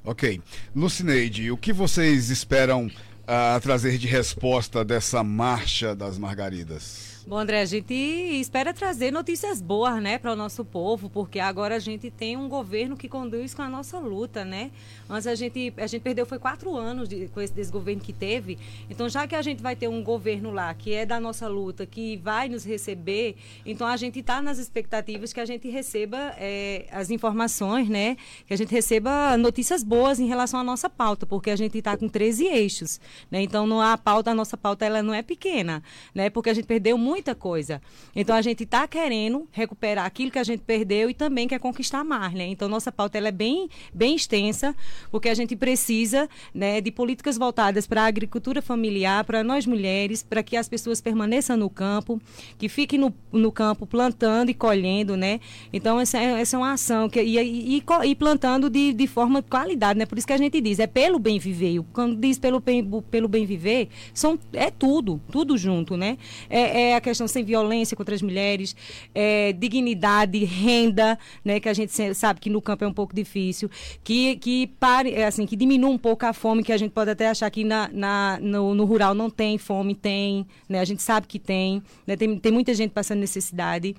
Ok. 0.04 0.42
Lucineide, 0.74 1.50
o 1.50 1.56
que 1.56 1.72
vocês 1.72 2.28
esperam 2.28 2.86
uh, 2.86 3.60
trazer 3.60 3.96
de 3.98 4.06
resposta 4.06 4.84
dessa 4.84 5.22
marcha 5.22 5.94
das 5.94 6.18
Margaridas? 6.18 7.15
Bom, 7.28 7.38
André, 7.38 7.60
a 7.60 7.64
gente 7.64 7.92
espera 7.92 8.72
trazer 8.72 9.10
notícias 9.10 9.60
boas, 9.60 10.00
né, 10.00 10.16
para 10.16 10.32
o 10.32 10.36
nosso 10.36 10.64
povo, 10.64 11.10
porque 11.10 11.40
agora 11.40 11.74
a 11.74 11.78
gente 11.80 12.08
tem 12.08 12.36
um 12.36 12.48
governo 12.48 12.96
que 12.96 13.08
conduz 13.08 13.52
com 13.52 13.62
a 13.62 13.68
nossa 13.68 13.98
luta, 13.98 14.44
né? 14.44 14.70
Antes 15.10 15.26
a 15.26 15.34
gente, 15.34 15.74
a 15.76 15.88
gente 15.88 16.02
perdeu 16.02 16.24
foi 16.24 16.38
quatro 16.38 16.76
anos 16.76 17.08
de, 17.08 17.26
com 17.26 17.40
esse 17.40 17.52
desgoverno 17.52 18.00
que 18.00 18.12
teve. 18.12 18.56
Então, 18.88 19.08
já 19.08 19.26
que 19.26 19.34
a 19.34 19.42
gente 19.42 19.60
vai 19.60 19.74
ter 19.74 19.88
um 19.88 20.04
governo 20.04 20.52
lá 20.52 20.72
que 20.72 20.94
é 20.94 21.04
da 21.04 21.18
nossa 21.18 21.48
luta, 21.48 21.84
que 21.84 22.16
vai 22.18 22.48
nos 22.48 22.64
receber, 22.64 23.34
então 23.64 23.88
a 23.88 23.96
gente 23.96 24.20
está 24.20 24.40
nas 24.40 24.58
expectativas 24.58 25.32
que 25.32 25.40
a 25.40 25.44
gente 25.44 25.68
receba 25.68 26.32
é, 26.38 26.86
as 26.92 27.10
informações, 27.10 27.88
né? 27.88 28.16
Que 28.46 28.54
a 28.54 28.56
gente 28.56 28.70
receba 28.70 29.36
notícias 29.36 29.82
boas 29.82 30.20
em 30.20 30.28
relação 30.28 30.60
à 30.60 30.62
nossa 30.62 30.88
pauta, 30.88 31.26
porque 31.26 31.50
a 31.50 31.56
gente 31.56 31.76
está 31.76 31.96
com 31.96 32.08
13 32.08 32.44
eixos. 32.44 33.00
Né? 33.32 33.42
Então, 33.42 33.66
não 33.66 33.80
a 33.80 33.98
pauta, 33.98 34.30
a 34.30 34.34
nossa 34.34 34.56
pauta 34.56 34.84
ela 34.84 35.02
não 35.02 35.12
é 35.12 35.22
pequena, 35.22 35.82
né? 36.14 36.30
porque 36.30 36.50
a 36.50 36.54
gente 36.54 36.66
perdeu 36.66 36.96
muita 37.16 37.34
coisa. 37.34 37.80
Então, 38.14 38.36
a 38.36 38.42
gente 38.42 38.64
está 38.64 38.86
querendo 38.86 39.48
recuperar 39.50 40.04
aquilo 40.04 40.30
que 40.30 40.38
a 40.38 40.44
gente 40.44 40.60
perdeu 40.60 41.08
e 41.08 41.14
também 41.14 41.48
quer 41.48 41.58
conquistar 41.58 42.04
mais. 42.04 42.34
Né? 42.34 42.46
Então, 42.46 42.68
nossa 42.68 42.92
pauta 42.92 43.16
ela 43.16 43.28
é 43.28 43.32
bem, 43.32 43.70
bem 43.92 44.14
extensa, 44.14 44.76
porque 45.10 45.30
a 45.30 45.34
gente 45.34 45.56
precisa 45.56 46.28
né, 46.52 46.78
de 46.82 46.90
políticas 46.90 47.38
voltadas 47.38 47.86
para 47.86 48.02
a 48.02 48.06
agricultura 48.06 48.60
familiar, 48.60 49.24
para 49.24 49.42
nós 49.42 49.64
mulheres, 49.64 50.22
para 50.22 50.42
que 50.42 50.58
as 50.58 50.68
pessoas 50.68 51.00
permaneçam 51.00 51.56
no 51.56 51.70
campo, 51.70 52.20
que 52.58 52.68
fiquem 52.68 52.98
no, 52.98 53.14
no 53.32 53.50
campo 53.50 53.86
plantando 53.86 54.50
e 54.50 54.54
colhendo, 54.54 55.16
né? 55.16 55.40
Então, 55.72 55.98
essa 55.98 56.18
é, 56.18 56.40
essa 56.40 56.56
é 56.56 56.58
uma 56.58 56.72
ação 56.72 57.08
que 57.08 57.22
e, 57.22 57.78
e, 57.78 57.82
e 58.04 58.14
plantando 58.14 58.68
de, 58.68 58.92
de 58.92 59.06
forma 59.06 59.40
de 59.40 59.48
qualidade, 59.48 59.98
né? 59.98 60.04
Por 60.04 60.18
isso 60.18 60.26
que 60.26 60.34
a 60.34 60.38
gente 60.38 60.60
diz, 60.60 60.78
é 60.78 60.86
pelo 60.86 61.18
bem 61.18 61.38
viver. 61.38 61.82
Quando 61.94 62.16
diz 62.16 62.38
pelo 62.38 62.60
bem, 62.60 62.86
pelo 63.10 63.26
bem 63.26 63.46
viver, 63.46 63.88
são, 64.12 64.38
é 64.52 64.70
tudo, 64.70 65.18
tudo 65.32 65.56
junto, 65.56 65.96
né? 65.96 66.18
É, 66.50 66.90
é 66.90 67.05
questão 67.06 67.28
sem 67.28 67.44
violência 67.44 67.96
contra 67.96 68.14
as 68.14 68.22
mulheres, 68.22 68.74
é, 69.14 69.52
dignidade, 69.52 70.44
renda, 70.44 71.18
né? 71.44 71.60
Que 71.60 71.68
a 71.68 71.72
gente 71.74 71.92
sabe 72.14 72.40
que 72.40 72.50
no 72.50 72.60
campo 72.60 72.84
é 72.84 72.88
um 72.88 72.92
pouco 72.92 73.14
difícil, 73.14 73.70
que, 74.02 74.36
que 74.36 74.66
pare, 74.80 75.12
é 75.12 75.26
assim, 75.26 75.46
que 75.46 75.56
diminua 75.56 75.90
um 75.90 75.98
pouco 75.98 76.26
a 76.26 76.32
fome, 76.32 76.62
que 76.62 76.72
a 76.72 76.76
gente 76.76 76.90
pode 76.90 77.10
até 77.10 77.28
achar 77.28 77.50
que 77.50 77.62
na, 77.64 77.88
na 77.92 78.38
no, 78.40 78.74
no, 78.74 78.84
rural 78.84 79.14
não 79.14 79.30
tem 79.30 79.56
fome, 79.56 79.94
tem, 79.94 80.46
né? 80.68 80.80
A 80.80 80.84
gente 80.84 81.02
sabe 81.02 81.26
que 81.26 81.38
tem, 81.38 81.82
né? 82.06 82.16
Tem, 82.16 82.38
tem 82.38 82.52
muita 82.52 82.74
gente 82.74 82.90
passando 82.90 83.20
necessidade. 83.20 83.94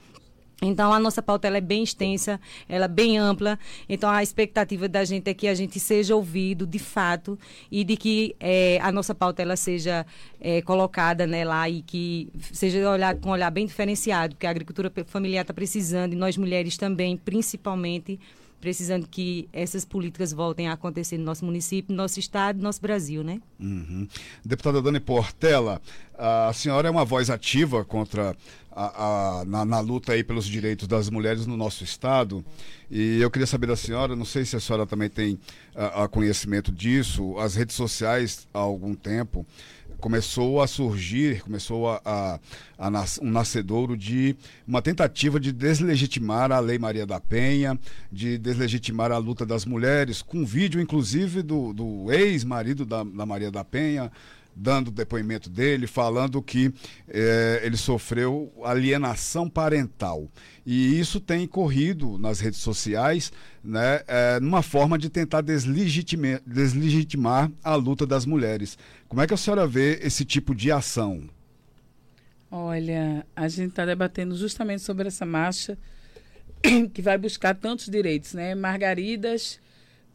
Então, 0.62 0.92
a 0.92 1.00
nossa 1.00 1.22
pauta 1.22 1.48
é 1.48 1.62
bem 1.62 1.84
extensa, 1.84 2.40
ela 2.68 2.86
é 2.86 2.88
bem 2.88 3.18
ampla. 3.18 3.60
Então, 3.88 4.10
a 4.10 4.24
expectativa 4.24 4.90
da 4.90 5.06
gente 5.06 5.30
é 5.30 5.34
que 5.34 5.48
a 5.48 5.54
gente 5.54 5.80
seja 5.80 6.16
ouvido 6.16 6.66
de 6.66 6.80
fato 6.80 7.38
e 7.72 7.84
de 7.84 7.96
que 7.96 8.36
é, 8.40 8.80
a 8.82 8.92
nossa 8.92 9.14
pauta 9.14 9.44
ela 9.44 9.56
seja 9.56 10.04
é, 10.42 10.62
colocada 10.64 11.28
né, 11.28 11.46
lá 11.46 11.70
e 11.70 11.84
que 11.84 12.30
seja 12.52 12.90
olhado 12.90 13.20
com 13.22 13.30
um 13.30 13.34
olhar 13.34 13.52
bem 13.52 13.68
diferenciado, 13.68 14.34
porque 14.34 14.48
a 14.48 14.50
agricultura 14.50 14.92
familiar 15.06 15.42
está 15.42 15.54
precisando 15.54 16.14
e 16.14 16.16
nós 16.16 16.36
mulheres 16.38 16.76
também, 16.76 17.18
principalmente, 17.18 18.20
precisando 18.60 19.08
que 19.08 19.48
essas 19.54 19.86
políticas 19.86 20.34
voltem 20.34 20.68
a 20.68 20.74
acontecer 20.74 21.18
no 21.18 21.24
nosso 21.24 21.46
município, 21.46 21.96
no 21.96 22.02
nosso 22.02 22.20
estado, 22.20 22.58
no 22.58 22.64
nosso 22.64 22.82
Brasil, 22.82 23.24
né? 23.24 23.40
Uhum. 23.60 24.08
Deputada 24.44 24.82
Dani 24.82 25.00
Portela, 25.00 25.82
a 26.18 26.52
senhora 26.54 26.88
é 26.88 26.92
uma 26.92 27.06
voz 27.06 27.30
ativa 27.30 27.86
contra 27.86 28.36
a, 28.72 29.40
a, 29.40 29.46
na, 29.46 29.66
na, 29.66 29.80
luta 29.80 30.14
aí 30.14 30.24
pelos 30.24 30.46
direitos 30.46 30.88
das 30.88 31.10
mulheres 31.10 31.48
no 31.48 31.58
nosso 31.58 31.84
estado 31.84 32.46
e 32.92 33.20
eu 33.20 33.32
queria 33.32 33.48
saber 33.48 33.66
da 33.66 33.76
senhora, 33.76 34.16
não 34.16 34.26
sei 34.26 34.46
se 34.46 34.56
a 34.56 34.60
senhora 34.60 34.86
também 34.86 35.10
tem 35.10 35.40
a, 35.76 36.04
a 36.04 36.08
conhecimento 36.08 36.72
disso, 36.72 37.38
as 37.40 37.56
redes 37.56 37.76
sociais 37.76 38.48
há 38.54 38.60
algum 38.60 38.94
tempo 38.94 39.46
começou 40.00 40.62
a 40.62 40.68
surgir, 40.68 41.42
começou 41.42 41.90
a, 41.90 42.02
a, 42.06 42.40
a 42.78 42.90
nas, 42.90 43.20
um 43.22 43.30
nascedouro 43.30 43.98
de 43.98 44.36
uma 44.68 44.82
tentativa 44.82 45.40
de 45.40 45.52
deslegitimar 45.52 46.52
a 46.52 46.60
Lei 46.60 46.78
Maria 46.78 47.06
da 47.06 47.20
Penha, 47.20 47.80
de 48.12 48.38
deslegitimar 48.38 49.12
a 49.12 49.18
luta 49.18 49.46
das 49.46 49.66
mulheres, 49.66 50.22
com 50.22 50.46
vídeo 50.46 50.80
inclusive 50.80 51.42
do, 51.42 51.74
do 51.74 52.12
ex-marido 52.12 52.86
da, 52.86 53.04
da 53.04 53.26
Maria 53.26 53.52
da 53.52 53.64
Penha, 53.64 54.12
dando 54.58 54.90
depoimento 54.90 55.50
dele, 55.50 55.86
falando 55.86 56.42
que 56.42 56.74
eh, 57.08 57.62
ele 57.64 57.78
sofreu 57.78 58.52
alienação 58.64 59.50
parental. 59.50 60.28
E 60.66 61.00
isso 61.00 61.20
tem 61.20 61.48
corrido 61.48 62.18
nas 62.18 62.40
redes 62.40 62.60
sociais, 62.60 63.32
né, 63.64 64.02
eh, 64.08 64.40
numa 64.40 64.64
forma 64.64 64.98
de 64.98 65.10
tentar 65.10 65.42
deslegitimar 65.42 67.52
a 67.64 67.76
luta 67.76 68.06
das 68.06 68.26
mulheres. 68.26 68.78
Como 69.08 69.22
é 69.22 69.28
que 69.28 69.34
a 69.34 69.38
senhora 69.38 69.68
vê 69.68 70.00
esse 70.02 70.26
tipo 70.26 70.56
de 70.56 70.72
ação? 70.72 71.30
Olha, 72.50 73.26
a 73.36 73.48
gente 73.48 73.70
está 73.70 73.86
debatendo 73.86 74.36
justamente 74.36 74.82
sobre 74.82 75.08
essa 75.08 75.26
marcha 75.26 75.78
que 76.94 77.02
vai 77.02 77.18
buscar 77.18 77.54
tantos 77.54 77.90
direitos, 77.90 78.34
né? 78.34 78.56
Margaridas 78.56 79.60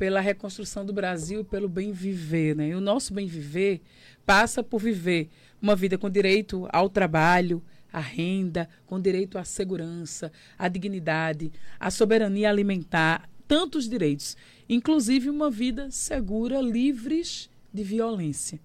pela 0.03 0.21
reconstrução 0.21 0.85
do 0.85 0.93
Brasil 0.93 1.45
pelo 1.45 1.69
bem 1.69 1.93
viver, 1.93 2.57
né? 2.57 2.71
E 2.71 2.75
o 2.75 2.81
nosso 2.81 3.15
bem 3.15 3.29
viver 3.29 3.81
passa 4.27 4.61
por 4.61 4.81
viver 4.81 5.29
uma 5.63 5.77
vida 5.77 5.97
com 5.97 6.11
direito 6.11 6.67
ao 6.73 6.89
trabalho, 6.89 7.63
à 7.93 8.01
renda, 8.01 8.69
com 8.85 9.01
direito 9.01 9.39
à 9.39 9.45
segurança, 9.45 10.33
à 10.59 10.67
dignidade, 10.67 11.53
à 11.79 11.89
soberania 11.89 12.51
alimentar, 12.51 13.31
tantos 13.47 13.89
direitos, 13.89 14.37
inclusive 14.69 15.31
uma 15.31 15.49
vida 15.49 15.89
segura, 15.93 16.61
livres 16.61 17.49
de 17.73 17.85
violência. 17.85 18.59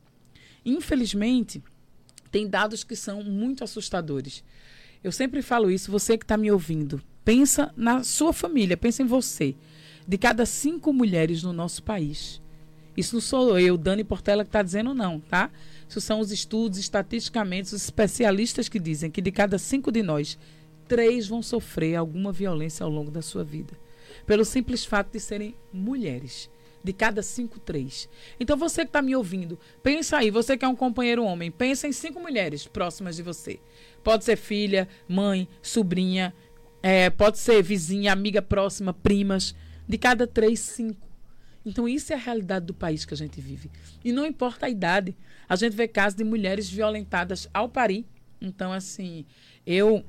Infelizmente, 0.65 1.61
tem 2.31 2.47
dados 2.47 2.83
que 2.83 2.95
são 2.95 3.23
muito 3.23 3.63
assustadores. 3.63 4.43
Eu 5.03 5.11
sempre 5.11 5.43
falo 5.43 5.69
isso, 5.69 5.91
você 5.91 6.17
que 6.17 6.25
está 6.25 6.35
me 6.35 6.51
ouvindo, 6.51 6.99
pensa 7.23 7.71
na 7.77 8.01
sua 8.01 8.33
família, 8.33 8.75
pensa 8.75 9.03
em 9.03 9.05
você. 9.05 9.53
De 10.07 10.17
cada 10.17 10.45
cinco 10.45 10.93
mulheres 10.93 11.43
no 11.43 11.51
nosso 11.51 11.83
país, 11.83 12.41
isso 12.95 13.15
não 13.15 13.21
sou 13.21 13.59
eu, 13.59 13.77
Dani 13.77 14.03
Portela, 14.03 14.43
que 14.43 14.49
está 14.49 14.63
dizendo 14.63 14.93
não, 14.93 15.19
tá? 15.19 15.51
Isso 15.87 16.01
são 16.01 16.19
os 16.19 16.31
estudos, 16.31 16.79
estatisticamente, 16.79 17.75
os 17.75 17.83
especialistas 17.83 18.67
que 18.69 18.79
dizem 18.79 19.11
que 19.11 19.21
de 19.21 19.31
cada 19.31 19.57
cinco 19.59 19.91
de 19.91 20.01
nós, 20.01 20.37
três 20.87 21.27
vão 21.27 21.43
sofrer 21.43 21.95
alguma 21.95 22.31
violência 22.31 22.83
ao 22.83 22.89
longo 22.89 23.11
da 23.11 23.21
sua 23.21 23.43
vida. 23.43 23.73
Pelo 24.25 24.43
simples 24.43 24.85
fato 24.85 25.11
de 25.11 25.19
serem 25.19 25.53
mulheres. 25.71 26.49
De 26.83 26.93
cada 26.93 27.21
cinco, 27.21 27.59
três. 27.59 28.07
Então 28.39 28.55
você 28.55 28.83
que 28.83 28.89
está 28.89 29.01
me 29.01 29.15
ouvindo, 29.15 29.59
pensa 29.83 30.17
aí, 30.17 30.31
você 30.31 30.57
que 30.57 30.63
é 30.63 30.67
um 30.67 30.75
companheiro 30.75 31.23
homem, 31.23 31.51
pensa 31.51 31.87
em 31.87 31.91
cinco 31.91 32.19
mulheres 32.19 32.65
próximas 32.65 33.17
de 33.17 33.23
você. 33.23 33.59
Pode 34.03 34.23
ser 34.23 34.37
filha, 34.37 34.87
mãe, 35.07 35.47
sobrinha, 35.61 36.33
é, 36.81 37.09
pode 37.09 37.37
ser 37.39 37.61
vizinha, 37.61 38.13
amiga 38.13 38.41
próxima, 38.41 38.93
primas. 38.93 39.53
De 39.87 39.97
cada 39.97 40.27
três, 40.27 40.59
cinco. 40.59 41.07
Então, 41.65 41.87
isso 41.87 42.13
é 42.13 42.15
a 42.15 42.19
realidade 42.19 42.65
do 42.65 42.73
país 42.73 43.03
que 43.05 43.13
a 43.13 43.17
gente 43.17 43.41
vive. 43.41 43.69
E 44.03 44.11
não 44.11 44.25
importa 44.25 44.65
a 44.65 44.69
idade. 44.69 45.15
A 45.49 45.55
gente 45.55 45.75
vê 45.75 45.87
casos 45.87 46.15
de 46.15 46.23
mulheres 46.23 46.69
violentadas 46.69 47.47
ao 47.53 47.67
parir. 47.67 48.05
Então, 48.39 48.71
assim, 48.71 49.25
eu 49.65 50.05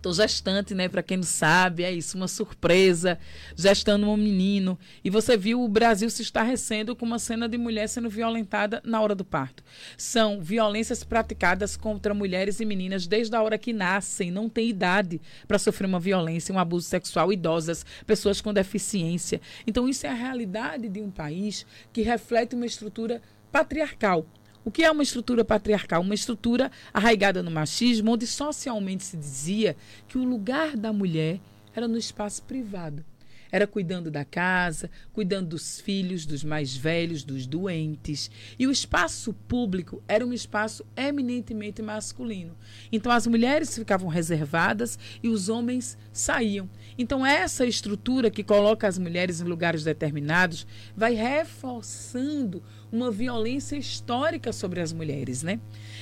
Estou 0.00 0.14
gestante, 0.14 0.74
né? 0.74 0.88
Para 0.88 1.02
quem 1.02 1.18
não 1.18 1.24
sabe, 1.24 1.82
é 1.82 1.92
isso, 1.92 2.16
uma 2.16 2.26
surpresa, 2.26 3.18
gestando 3.54 4.08
um 4.08 4.16
menino. 4.16 4.78
E 5.04 5.10
você 5.10 5.36
viu 5.36 5.62
o 5.62 5.68
Brasil 5.68 6.08
se 6.08 6.22
estarrecendo 6.22 6.96
com 6.96 7.04
uma 7.04 7.18
cena 7.18 7.46
de 7.46 7.58
mulher 7.58 7.86
sendo 7.86 8.08
violentada 8.08 8.80
na 8.82 8.98
hora 9.02 9.14
do 9.14 9.26
parto. 9.26 9.62
São 9.98 10.40
violências 10.40 11.04
praticadas 11.04 11.76
contra 11.76 12.14
mulheres 12.14 12.60
e 12.60 12.64
meninas 12.64 13.06
desde 13.06 13.36
a 13.36 13.42
hora 13.42 13.58
que 13.58 13.74
nascem, 13.74 14.30
não 14.30 14.48
tem 14.48 14.70
idade 14.70 15.20
para 15.46 15.58
sofrer 15.58 15.86
uma 15.86 16.00
violência, 16.00 16.54
um 16.54 16.58
abuso 16.58 16.88
sexual, 16.88 17.30
idosas, 17.30 17.84
pessoas 18.06 18.40
com 18.40 18.54
deficiência. 18.54 19.38
Então, 19.66 19.86
isso 19.86 20.06
é 20.06 20.08
a 20.08 20.14
realidade 20.14 20.88
de 20.88 21.02
um 21.02 21.10
país 21.10 21.66
que 21.92 22.00
reflete 22.00 22.54
uma 22.54 22.64
estrutura 22.64 23.20
patriarcal 23.52 24.24
o 24.64 24.70
que 24.70 24.84
é 24.84 24.90
uma 24.90 25.02
estrutura 25.02 25.44
patriarcal? 25.44 26.02
Uma 26.02 26.14
estrutura 26.14 26.70
arraigada 26.92 27.42
no 27.42 27.50
machismo, 27.50 28.12
onde 28.12 28.26
socialmente 28.26 29.04
se 29.04 29.16
dizia 29.16 29.76
que 30.08 30.18
o 30.18 30.24
lugar 30.24 30.76
da 30.76 30.92
mulher 30.92 31.40
era 31.74 31.88
no 31.88 31.96
espaço 31.96 32.42
privado. 32.42 33.04
Era 33.52 33.66
cuidando 33.66 34.10
da 34.10 34.24
casa, 34.24 34.90
cuidando 35.12 35.48
dos 35.48 35.80
filhos, 35.80 36.24
dos 36.26 36.44
mais 36.44 36.76
velhos, 36.76 37.22
dos 37.24 37.46
doentes. 37.46 38.30
E 38.58 38.66
o 38.66 38.70
espaço 38.70 39.32
público 39.48 40.02
era 40.06 40.26
um 40.26 40.32
espaço 40.32 40.84
eminentemente 40.96 41.82
masculino. 41.82 42.56
Então 42.92 43.10
as 43.10 43.26
mulheres 43.26 43.74
ficavam 43.76 44.08
reservadas 44.08 44.98
e 45.22 45.28
os 45.28 45.48
homens 45.48 45.98
saíam. 46.12 46.68
Então 46.96 47.24
essa 47.24 47.66
estrutura 47.66 48.30
que 48.30 48.44
coloca 48.44 48.86
as 48.86 48.98
mulheres 48.98 49.40
em 49.40 49.44
lugares 49.44 49.84
determinados 49.84 50.66
vai 50.96 51.14
reforçando 51.14 52.62
uma 52.92 53.10
violência 53.10 53.76
histórica 53.76 54.52
sobre 54.52 54.80
as 54.80 54.92
mulheres, 54.92 55.42
né? 55.42 55.60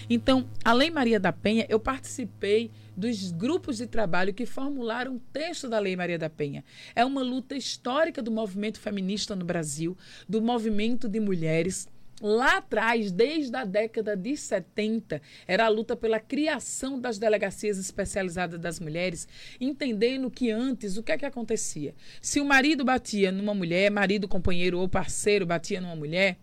Então, 0.09 0.49
a 0.65 0.73
Lei 0.73 0.91
Maria 0.91 1.21
da 1.21 1.33
Penha, 1.33 1.67
eu 1.69 1.79
participei 1.79 2.71
dos 2.99 3.31
grupos 3.31 3.79
de 3.79 3.87
trabalho 3.87 4.35
que 4.35 4.45
formularam 4.45 5.15
o 5.15 5.21
texto 5.33 5.69
da 5.69 5.79
Lei 5.79 5.95
Maria 5.95 6.19
da 6.19 6.29
Penha. 6.29 6.65
É 6.97 7.05
uma 7.05 7.23
luta 7.23 7.55
histórica 7.55 8.21
do 8.21 8.31
movimento 8.31 8.81
feminista 8.81 9.37
no 9.37 9.45
Brasil, 9.45 9.97
do 10.29 10.43
movimento 10.43 11.09
de 11.09 11.21
mulheres. 11.21 11.89
Lá 12.21 12.57
atrás, 12.57 13.13
desde 13.13 13.55
a 13.55 13.65
década 13.65 14.17
de 14.17 14.37
70, 14.37 15.23
era 15.47 15.67
a 15.67 15.69
luta 15.69 15.95
pela 15.95 16.19
criação 16.19 17.01
das 17.01 17.17
delegacias 17.17 17.79
especializadas 17.79 18.59
das 18.59 18.81
mulheres, 18.81 19.29
entendendo 19.61 20.29
que 20.29 20.51
antes 20.51 20.97
o 20.97 21.03
que 21.05 21.13
é 21.13 21.19
que 21.19 21.25
acontecia? 21.25 21.95
Se 22.21 22.41
o 22.41 22.45
marido 22.45 22.85
batia 22.85 23.31
numa 23.31 23.55
mulher, 23.55 23.93
marido, 23.93 24.27
companheiro 24.27 24.81
ou 24.81 24.89
parceiro 24.89 25.47
batia 25.47 25.81
numa 25.81 25.95
mulher, 25.95 26.37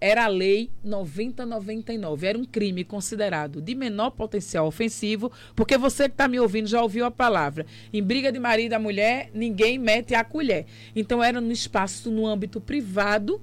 era 0.00 0.24
a 0.24 0.28
Lei 0.28 0.70
9099. 0.84 2.26
Era 2.26 2.38
um 2.38 2.44
crime 2.44 2.84
considerado 2.84 3.60
de 3.60 3.74
menor 3.74 4.10
potencial 4.10 4.66
ofensivo, 4.66 5.32
porque 5.54 5.78
você 5.78 6.04
que 6.04 6.14
está 6.14 6.28
me 6.28 6.38
ouvindo 6.38 6.66
já 6.66 6.82
ouviu 6.82 7.04
a 7.04 7.10
palavra. 7.10 7.66
Em 7.92 8.02
briga 8.02 8.30
de 8.30 8.38
marido 8.38 8.74
a 8.74 8.78
mulher, 8.78 9.30
ninguém 9.32 9.78
mete 9.78 10.14
a 10.14 10.24
colher. 10.24 10.66
Então, 10.94 11.22
era 11.22 11.40
no 11.40 11.52
espaço, 11.52 12.10
no 12.10 12.26
âmbito 12.26 12.60
privado, 12.60 13.40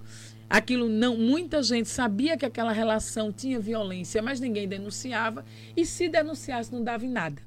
Aquilo 0.49 0.87
não, 0.87 1.17
muita 1.17 1.63
gente 1.63 1.89
sabia 1.89 2.37
que 2.37 2.45
aquela 2.45 2.71
relação 2.71 3.31
tinha 3.31 3.59
violência, 3.59 4.21
mas 4.21 4.39
ninguém 4.39 4.67
denunciava 4.67 5.43
e 5.75 5.83
se 5.83 6.07
denunciasse 6.07 6.71
não 6.71 6.83
dava 6.83 7.03
em 7.03 7.09
nada. 7.09 7.41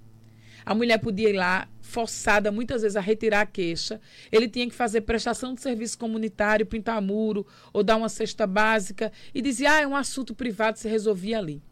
A 0.66 0.74
mulher 0.74 0.98
podia 0.98 1.30
ir 1.30 1.34
lá 1.34 1.68
forçada 1.80 2.50
muitas 2.50 2.82
vezes 2.82 2.96
a 2.96 3.00
retirar 3.00 3.42
a 3.42 3.46
queixa. 3.46 4.00
Ele 4.32 4.48
tinha 4.48 4.68
que 4.68 4.74
fazer 4.74 5.02
prestação 5.02 5.54
de 5.54 5.62
serviço 5.62 5.96
comunitário, 5.96 6.66
pintar 6.66 7.00
muro 7.00 7.46
ou 7.72 7.84
dar 7.84 7.96
uma 7.96 8.08
cesta 8.08 8.48
básica 8.48 9.12
e 9.32 9.40
dizia: 9.40 9.74
"Ah, 9.74 9.80
é 9.82 9.86
um 9.86 9.94
assunto 9.94 10.34
privado, 10.34 10.76
se 10.76 10.88
resolvia 10.88 11.38
ali". 11.38 11.62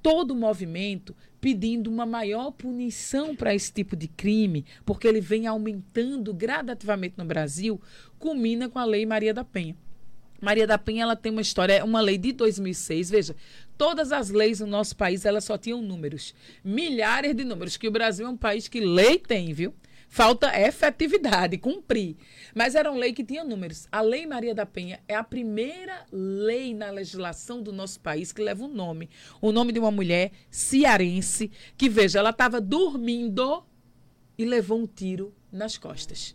Todo 0.00 0.30
o 0.30 0.36
movimento 0.36 1.16
pedindo 1.40 1.90
uma 1.90 2.06
maior 2.06 2.52
punição 2.52 3.34
para 3.34 3.52
esse 3.52 3.72
tipo 3.72 3.96
de 3.96 4.06
crime, 4.06 4.64
porque 4.86 5.08
ele 5.08 5.20
vem 5.20 5.48
aumentando 5.48 6.32
gradativamente 6.32 7.14
no 7.18 7.24
Brasil, 7.24 7.80
culmina 8.20 8.68
com 8.68 8.78
a 8.78 8.84
Lei 8.84 9.04
Maria 9.04 9.34
da 9.34 9.42
Penha. 9.42 9.76
Maria 10.40 10.66
da 10.66 10.78
Penha 10.78 11.02
ela 11.02 11.16
tem 11.16 11.32
uma 11.32 11.40
história, 11.40 11.74
é 11.74 11.84
uma 11.84 12.00
lei 12.00 12.16
de 12.16 12.32
2006. 12.32 13.10
Veja, 13.10 13.36
todas 13.76 14.12
as 14.12 14.30
leis 14.30 14.60
no 14.60 14.66
nosso 14.66 14.96
país 14.96 15.24
elas 15.24 15.44
só 15.44 15.58
tinham 15.58 15.82
números, 15.82 16.34
milhares 16.64 17.34
de 17.34 17.44
números. 17.44 17.76
Que 17.76 17.88
o 17.88 17.90
Brasil 17.90 18.26
é 18.26 18.30
um 18.30 18.36
país 18.36 18.68
que 18.68 18.80
lei 18.80 19.18
tem, 19.18 19.52
viu? 19.52 19.74
Falta 20.08 20.58
efetividade, 20.58 21.58
cumprir. 21.58 22.16
Mas 22.54 22.74
era 22.74 22.90
uma 22.90 22.98
lei 22.98 23.12
que 23.12 23.22
tinha 23.22 23.44
números. 23.44 23.86
A 23.92 24.00
Lei 24.00 24.26
Maria 24.26 24.54
da 24.54 24.64
Penha 24.64 25.00
é 25.06 25.14
a 25.14 25.22
primeira 25.22 26.06
lei 26.10 26.72
na 26.72 26.90
legislação 26.90 27.62
do 27.62 27.72
nosso 27.72 28.00
país 28.00 28.32
que 28.32 28.42
leva 28.42 28.64
um 28.64 28.72
nome. 28.72 29.10
O 29.40 29.52
nome 29.52 29.72
de 29.72 29.78
uma 29.78 29.90
mulher 29.90 30.32
cearense 30.50 31.50
que, 31.76 31.88
veja, 31.90 32.20
ela 32.20 32.30
estava 32.30 32.58
dormindo 32.60 33.62
e 34.38 34.46
levou 34.46 34.78
um 34.78 34.86
tiro 34.86 35.34
nas 35.52 35.76
costas. 35.76 36.34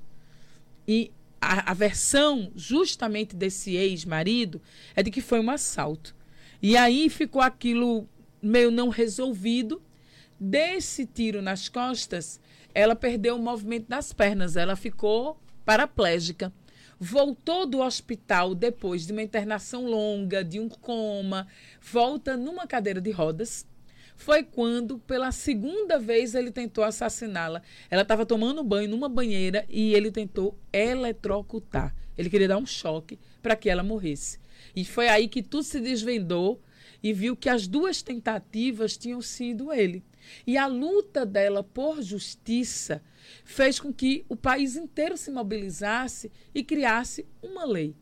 E 0.87 1.11
a, 1.43 1.71
a 1.71 1.73
versão 1.73 2.51
justamente 2.55 3.35
desse 3.35 3.75
ex-marido 3.75 4.61
é 4.95 5.03
de 5.03 5.11
que 5.11 5.21
foi 5.21 5.39
um 5.39 5.49
assalto. 5.49 6.15
E 6.61 6.77
aí 6.77 7.09
ficou 7.09 7.41
aquilo 7.41 8.07
meio 8.41 8.71
não 8.71 8.89
resolvido. 8.89 9.81
Desse 10.39 11.05
tiro 11.05 11.41
nas 11.41 11.69
costas, 11.69 12.39
ela 12.73 12.95
perdeu 12.95 13.35
o 13.35 13.41
movimento 13.41 13.87
das 13.87 14.11
pernas, 14.11 14.55
ela 14.55 14.75
ficou 14.75 15.39
paraplégica. 15.65 16.51
Voltou 16.99 17.65
do 17.65 17.79
hospital 17.79 18.55
depois 18.55 19.05
de 19.05 19.11
uma 19.11 19.21
internação 19.21 19.85
longa, 19.85 20.43
de 20.43 20.59
um 20.59 20.69
coma, 20.69 21.47
volta 21.81 22.37
numa 22.37 22.65
cadeira 22.65 23.01
de 23.01 23.11
rodas. 23.11 23.65
Foi 24.15 24.43
quando, 24.43 24.99
pela 24.99 25.31
segunda 25.31 25.99
vez, 25.99 26.35
ele 26.35 26.51
tentou 26.51 26.83
assassiná-la. 26.83 27.61
Ela 27.89 28.03
estava 28.03 28.25
tomando 28.25 28.63
banho 28.63 28.89
numa 28.89 29.09
banheira 29.09 29.65
e 29.69 29.93
ele 29.93 30.11
tentou 30.11 30.57
eletrocutar. 30.71 31.95
Ele 32.17 32.29
queria 32.29 32.47
dar 32.47 32.57
um 32.57 32.65
choque 32.65 33.19
para 33.41 33.55
que 33.55 33.69
ela 33.69 33.83
morresse. 33.83 34.39
E 34.75 34.85
foi 34.85 35.07
aí 35.07 35.27
que 35.27 35.43
tudo 35.43 35.63
se 35.63 35.79
desvendou 35.79 36.61
e 37.01 37.11
viu 37.11 37.35
que 37.35 37.49
as 37.49 37.67
duas 37.67 38.01
tentativas 38.01 38.95
tinham 38.95 39.21
sido 39.21 39.73
ele. 39.73 40.03
E 40.47 40.57
a 40.57 40.67
luta 40.67 41.25
dela 41.25 41.63
por 41.63 42.01
justiça 42.01 43.03
fez 43.43 43.79
com 43.79 43.91
que 43.93 44.25
o 44.29 44.35
país 44.35 44.75
inteiro 44.75 45.17
se 45.17 45.29
mobilizasse 45.29 46.31
e 46.55 46.63
criasse 46.63 47.25
uma 47.41 47.65
lei. 47.65 47.95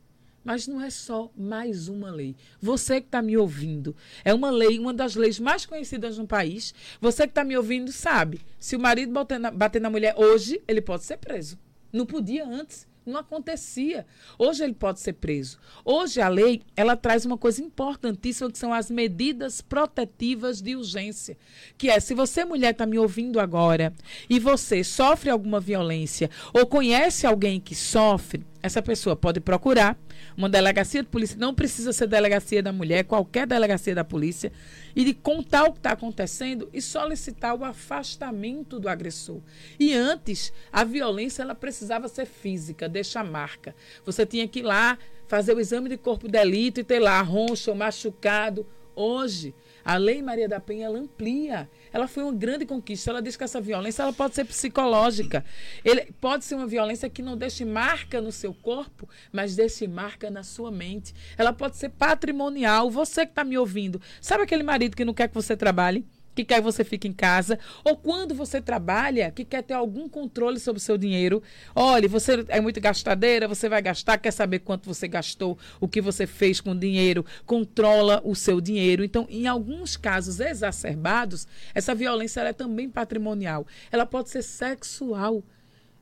Mas 0.43 0.67
não 0.67 0.81
é 0.81 0.89
só 0.89 1.31
mais 1.37 1.87
uma 1.87 2.09
lei. 2.09 2.35
Você 2.59 2.99
que 2.99 3.07
está 3.07 3.21
me 3.21 3.37
ouvindo, 3.37 3.95
é 4.23 4.33
uma 4.33 4.49
lei, 4.49 4.79
uma 4.79 4.93
das 4.93 5.15
leis 5.15 5.39
mais 5.39 5.65
conhecidas 5.65 6.17
no 6.17 6.25
país. 6.27 6.73
Você 6.99 7.23
que 7.23 7.31
está 7.31 7.43
me 7.43 7.55
ouvindo 7.55 7.91
sabe: 7.91 8.41
se 8.59 8.75
o 8.75 8.79
marido 8.79 9.11
bater 9.11 9.39
na, 9.39 9.51
bater 9.51 9.79
na 9.79 9.89
mulher 9.89 10.15
hoje, 10.17 10.61
ele 10.67 10.81
pode 10.81 11.03
ser 11.03 11.17
preso. 11.17 11.59
Não 11.93 12.05
podia 12.05 12.45
antes. 12.45 12.89
Não 13.03 13.19
acontecia. 13.19 14.05
Hoje 14.37 14.63
ele 14.63 14.75
pode 14.75 14.99
ser 14.99 15.13
preso. 15.13 15.57
Hoje 15.83 16.21
a 16.21 16.29
lei, 16.29 16.61
ela 16.75 16.95
traz 16.95 17.25
uma 17.25 17.37
coisa 17.37 17.61
importantíssima 17.61 18.51
que 18.51 18.57
são 18.59 18.71
as 18.71 18.91
medidas 18.91 19.59
protetivas 19.59 20.61
de 20.61 20.75
urgência, 20.75 21.35
que 21.77 21.89
é 21.89 21.99
se 21.99 22.13
você 22.13 22.45
mulher 22.45 22.71
está 22.71 22.85
me 22.85 22.99
ouvindo 22.99 23.39
agora 23.39 23.91
e 24.29 24.39
você 24.39 24.83
sofre 24.83 25.31
alguma 25.31 25.59
violência 25.59 26.29
ou 26.53 26.67
conhece 26.67 27.25
alguém 27.25 27.59
que 27.59 27.73
sofre, 27.73 28.45
essa 28.61 28.81
pessoa 28.81 29.15
pode 29.15 29.39
procurar 29.39 29.97
uma 30.37 30.49
delegacia 30.49 31.01
de 31.01 31.09
polícia, 31.09 31.37
não 31.37 31.53
precisa 31.53 31.91
ser 31.91 32.07
delegacia 32.07 32.61
da 32.61 32.71
mulher, 32.71 33.03
qualquer 33.03 33.47
delegacia 33.47 33.95
da 33.95 34.03
polícia, 34.03 34.51
e 34.95 35.03
de 35.03 35.13
contar 35.13 35.63
o 35.63 35.71
que 35.71 35.79
está 35.79 35.91
acontecendo 35.91 36.69
e 36.73 36.81
solicitar 36.81 37.55
o 37.55 37.63
afastamento 37.63 38.79
do 38.79 38.89
agressor. 38.89 39.41
E 39.79 39.93
antes, 39.93 40.53
a 40.71 40.83
violência 40.83 41.41
ela 41.41 41.55
precisava 41.55 42.07
ser 42.07 42.25
física, 42.25 42.87
deixar 42.87 43.23
marca. 43.23 43.75
Você 44.05 44.25
tinha 44.25 44.47
que 44.47 44.59
ir 44.59 44.63
lá 44.63 44.97
fazer 45.27 45.55
o 45.55 45.59
exame 45.59 45.89
de 45.89 45.97
corpo 45.97 46.27
de 46.27 46.33
delito 46.33 46.79
e 46.79 46.83
ter 46.83 46.99
lá 46.99 47.21
roncha 47.21 47.71
ou 47.71 47.77
machucado. 47.77 48.67
Hoje, 48.93 49.55
a 49.83 49.95
Lei 49.95 50.21
Maria 50.21 50.47
da 50.47 50.59
Penha 50.59 50.89
amplia. 50.89 51.69
Ela 51.93 52.07
foi 52.07 52.23
uma 52.23 52.33
grande 52.33 52.65
conquista. 52.65 53.09
Ela 53.09 53.21
diz 53.21 53.35
que 53.35 53.43
essa 53.43 53.59
violência 53.59 54.03
ela 54.03 54.13
pode 54.13 54.35
ser 54.35 54.45
psicológica. 54.45 55.43
Ele 55.83 56.11
pode 56.19 56.45
ser 56.45 56.55
uma 56.55 56.67
violência 56.67 57.09
que 57.09 57.21
não 57.21 57.35
deixe 57.35 57.65
marca 57.65 58.21
no 58.21 58.31
seu 58.31 58.53
corpo, 58.53 59.07
mas 59.31 59.55
deixe 59.55 59.87
marca 59.87 60.29
na 60.29 60.43
sua 60.43 60.71
mente. 60.71 61.13
Ela 61.37 61.51
pode 61.53 61.77
ser 61.77 61.89
patrimonial. 61.89 62.89
Você 62.89 63.25
que 63.25 63.31
está 63.31 63.43
me 63.43 63.57
ouvindo, 63.57 64.01
sabe 64.19 64.43
aquele 64.43 64.63
marido 64.63 64.95
que 64.95 65.05
não 65.05 65.13
quer 65.13 65.27
que 65.27 65.35
você 65.35 65.57
trabalhe? 65.57 66.05
Que 66.33 66.45
quer 66.45 66.55
que 66.55 66.61
você 66.61 66.83
fique 66.83 67.07
em 67.07 67.13
casa, 67.13 67.59
ou 67.83 67.97
quando 67.97 68.33
você 68.33 68.61
trabalha, 68.61 69.31
que 69.31 69.43
quer 69.43 69.61
ter 69.63 69.73
algum 69.73 70.07
controle 70.07 70.59
sobre 70.59 70.79
o 70.79 70.81
seu 70.81 70.97
dinheiro. 70.97 71.41
Olha, 71.75 72.07
você 72.07 72.45
é 72.47 72.61
muito 72.61 72.79
gastadeira, 72.79 73.47
você 73.47 73.67
vai 73.67 73.81
gastar, 73.81 74.17
quer 74.17 74.31
saber 74.31 74.59
quanto 74.59 74.87
você 74.87 75.07
gastou, 75.07 75.57
o 75.79 75.87
que 75.87 76.01
você 76.01 76.25
fez 76.25 76.61
com 76.61 76.71
o 76.71 76.79
dinheiro, 76.79 77.25
controla 77.45 78.21
o 78.23 78.35
seu 78.35 78.61
dinheiro. 78.61 79.03
Então, 79.03 79.27
em 79.29 79.47
alguns 79.47 79.97
casos 79.97 80.39
exacerbados, 80.39 81.47
essa 81.73 81.93
violência 81.93 82.41
é 82.41 82.53
também 82.53 82.89
patrimonial. 82.89 83.65
Ela 83.91 84.05
pode 84.05 84.29
ser 84.29 84.41
sexual. 84.41 85.43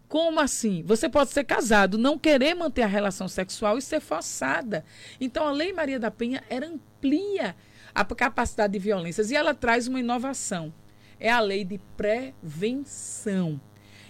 Como 0.08 0.40
assim? 0.40 0.82
Você 0.88 1.08
pode 1.08 1.30
ser 1.30 1.44
casado, 1.44 1.98
não 1.98 2.18
querer 2.18 2.56
manter 2.56 2.82
a 2.82 2.88
relação 2.88 3.28
sexual 3.28 3.78
e 3.78 3.82
ser 3.82 4.00
forçada. 4.00 4.84
Então, 5.22 5.48
a 5.48 5.52
Lei 5.52 5.72
Maria 5.72 6.00
da 6.00 6.10
Penha 6.10 6.44
era 6.50 6.66
amplia 6.66 7.56
a 7.94 8.04
capacidade 8.06 8.74
de 8.74 8.80
violências. 8.80 9.32
E 9.32 9.36
ela 9.36 9.54
traz 9.54 9.88
uma 9.88 10.00
inovação. 10.00 10.74
É 11.20 11.30
a 11.30 11.40
lei 11.40 11.64
de 11.66 11.80
prevenção. 11.98 13.60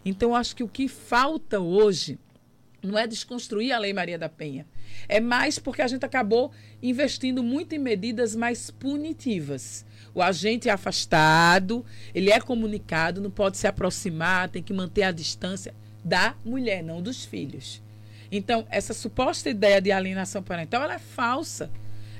Então, 0.06 0.36
acho 0.36 0.56
que 0.56 0.63
o 0.63 0.68
que 0.68 0.88
falta 0.88 1.60
hoje 1.60 2.20
não 2.82 2.98
é 2.98 3.06
desconstruir 3.06 3.74
a 3.74 3.80
Lei 3.80 3.94
Maria 3.94 4.18
da 4.18 4.30
Penha. 4.30 4.65
É 5.08 5.20
mais 5.20 5.60
porque 5.60 5.82
a 5.82 5.88
gente 5.88 6.06
acabou 6.06 6.52
investindo 6.82 7.44
muito 7.44 7.76
em 7.76 7.80
medidas 7.80 8.36
mais 8.36 8.72
punitivas. 8.72 9.86
O 10.13 10.22
agente 10.22 10.70
é 10.70 10.72
afastado, 10.72 11.86
ele 12.13 12.32
é 12.32 12.39
comunicado, 12.39 13.22
não 13.22 13.30
pode 13.30 13.58
se 13.58 13.68
aproximar, 13.68 14.50
tem 14.50 14.63
que 14.63 14.74
manter 14.74 15.04
a 15.04 15.12
distância 15.12 15.74
da 16.04 16.36
mulher, 16.44 16.84
não 16.84 17.02
dos 17.02 17.26
filhos. 17.26 17.82
Então, 18.32 18.65
essa 18.70 18.94
suposta 18.94 19.50
ideia 19.50 19.82
de 19.82 19.92
alienação 19.92 20.42
parental 20.42 20.84
é 20.89 21.00
falsa. 21.00 21.70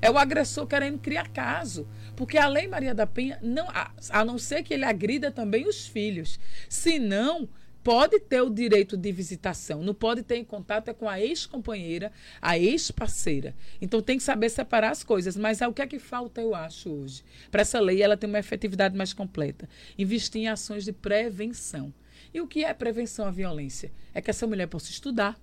É 0.02 0.10
o 0.10 0.18
agressor 0.18 0.66
querendo 0.68 1.00
criar 1.00 1.28
caso. 1.30 1.88
Porque 2.16 2.38
a 2.38 2.48
Lei 2.48 2.68
Maria 2.68 2.94
da 2.94 3.08
Penha, 3.08 3.40
não, 3.42 3.68
a, 3.70 4.26
não 4.26 4.38
ser 4.38 4.64
que 4.64 4.74
ele 4.74 4.86
agrida 4.86 5.32
também 5.32 5.68
os 5.68 5.88
filhos. 5.88 6.40
Se 6.68 7.00
não, 7.00 7.48
pode 7.84 8.20
ter 8.20 8.42
o 8.42 8.50
direito 8.50 8.98
de 8.98 9.12
visitação, 9.12 9.82
não 9.82 9.94
pode 9.94 10.22
ter 10.24 10.38
em 10.38 10.44
contato 10.44 10.90
é 10.90 10.94
com 10.94 11.08
a 11.08 11.20
ex-companheira, 11.20 12.12
a 12.42 12.58
ex-parceira. 12.58 13.56
Então 13.82 14.02
tem 14.02 14.18
que 14.18 14.24
saber 14.24 14.50
separar 14.50 14.92
as 14.92 15.04
coisas. 15.04 15.36
Mas 15.36 15.62
é 15.62 15.68
o 15.68 15.74
que 15.74 15.82
é 15.82 15.88
que 15.88 16.00
falta, 16.00 16.42
eu 16.42 16.54
acho, 16.54 16.90
hoje. 16.90 17.24
Para 17.50 17.62
essa 17.62 17.80
lei, 17.80 18.02
ela 18.02 18.18
tem 18.18 18.30
uma 18.30 18.40
efetividade 18.40 18.96
mais 18.96 19.14
completa. 19.14 19.70
Investir 19.98 20.42
em 20.42 20.48
ações 20.48 20.86
de 20.86 20.92
prevenção. 20.92 21.94
E 22.34 22.42
o 22.42 22.48
que 22.48 22.64
é 22.64 22.74
prevenção 22.74 23.26
à 23.26 23.32
violência? 23.32 23.92
É 24.14 24.22
que 24.22 24.30
essa 24.30 24.46
mulher 24.46 24.68
possa 24.68 24.92
estudar, 24.92 25.40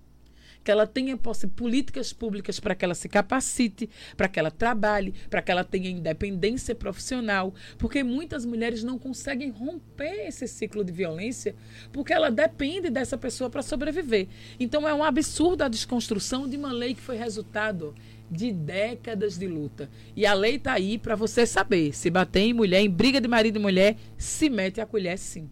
que 0.66 0.70
ela 0.72 0.84
tenha 0.84 1.16
políticas 1.54 2.12
públicas 2.12 2.58
para 2.58 2.74
que 2.74 2.84
ela 2.84 2.96
se 2.96 3.08
capacite, 3.08 3.88
para 4.16 4.26
que 4.26 4.36
ela 4.36 4.50
trabalhe, 4.50 5.14
para 5.30 5.40
que 5.40 5.52
ela 5.52 5.62
tenha 5.62 5.88
independência 5.88 6.74
profissional, 6.74 7.54
porque 7.78 8.02
muitas 8.02 8.44
mulheres 8.44 8.82
não 8.82 8.98
conseguem 8.98 9.48
romper 9.48 10.26
esse 10.26 10.48
ciclo 10.48 10.84
de 10.84 10.90
violência 10.90 11.54
porque 11.92 12.12
ela 12.12 12.32
depende 12.32 12.90
dessa 12.90 13.16
pessoa 13.16 13.48
para 13.48 13.62
sobreviver. 13.62 14.26
Então 14.58 14.88
é 14.88 14.92
um 14.92 15.04
absurdo 15.04 15.62
a 15.62 15.68
desconstrução 15.68 16.48
de 16.48 16.56
uma 16.56 16.72
lei 16.72 16.94
que 16.94 17.00
foi 17.00 17.16
resultado 17.16 17.94
de 18.28 18.50
décadas 18.50 19.38
de 19.38 19.46
luta. 19.46 19.88
E 20.16 20.26
a 20.26 20.34
lei 20.34 20.56
está 20.56 20.72
aí 20.72 20.98
para 20.98 21.14
você 21.14 21.46
saber. 21.46 21.94
Se 21.94 22.10
bater 22.10 22.40
em 22.40 22.52
mulher, 22.52 22.80
em 22.80 22.90
briga 22.90 23.20
de 23.20 23.28
marido 23.28 23.60
e 23.60 23.62
mulher, 23.62 23.96
se 24.18 24.50
mete 24.50 24.80
a 24.80 24.86
colher 24.86 25.16
sim. 25.16 25.48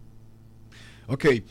Ok. 1.07 1.41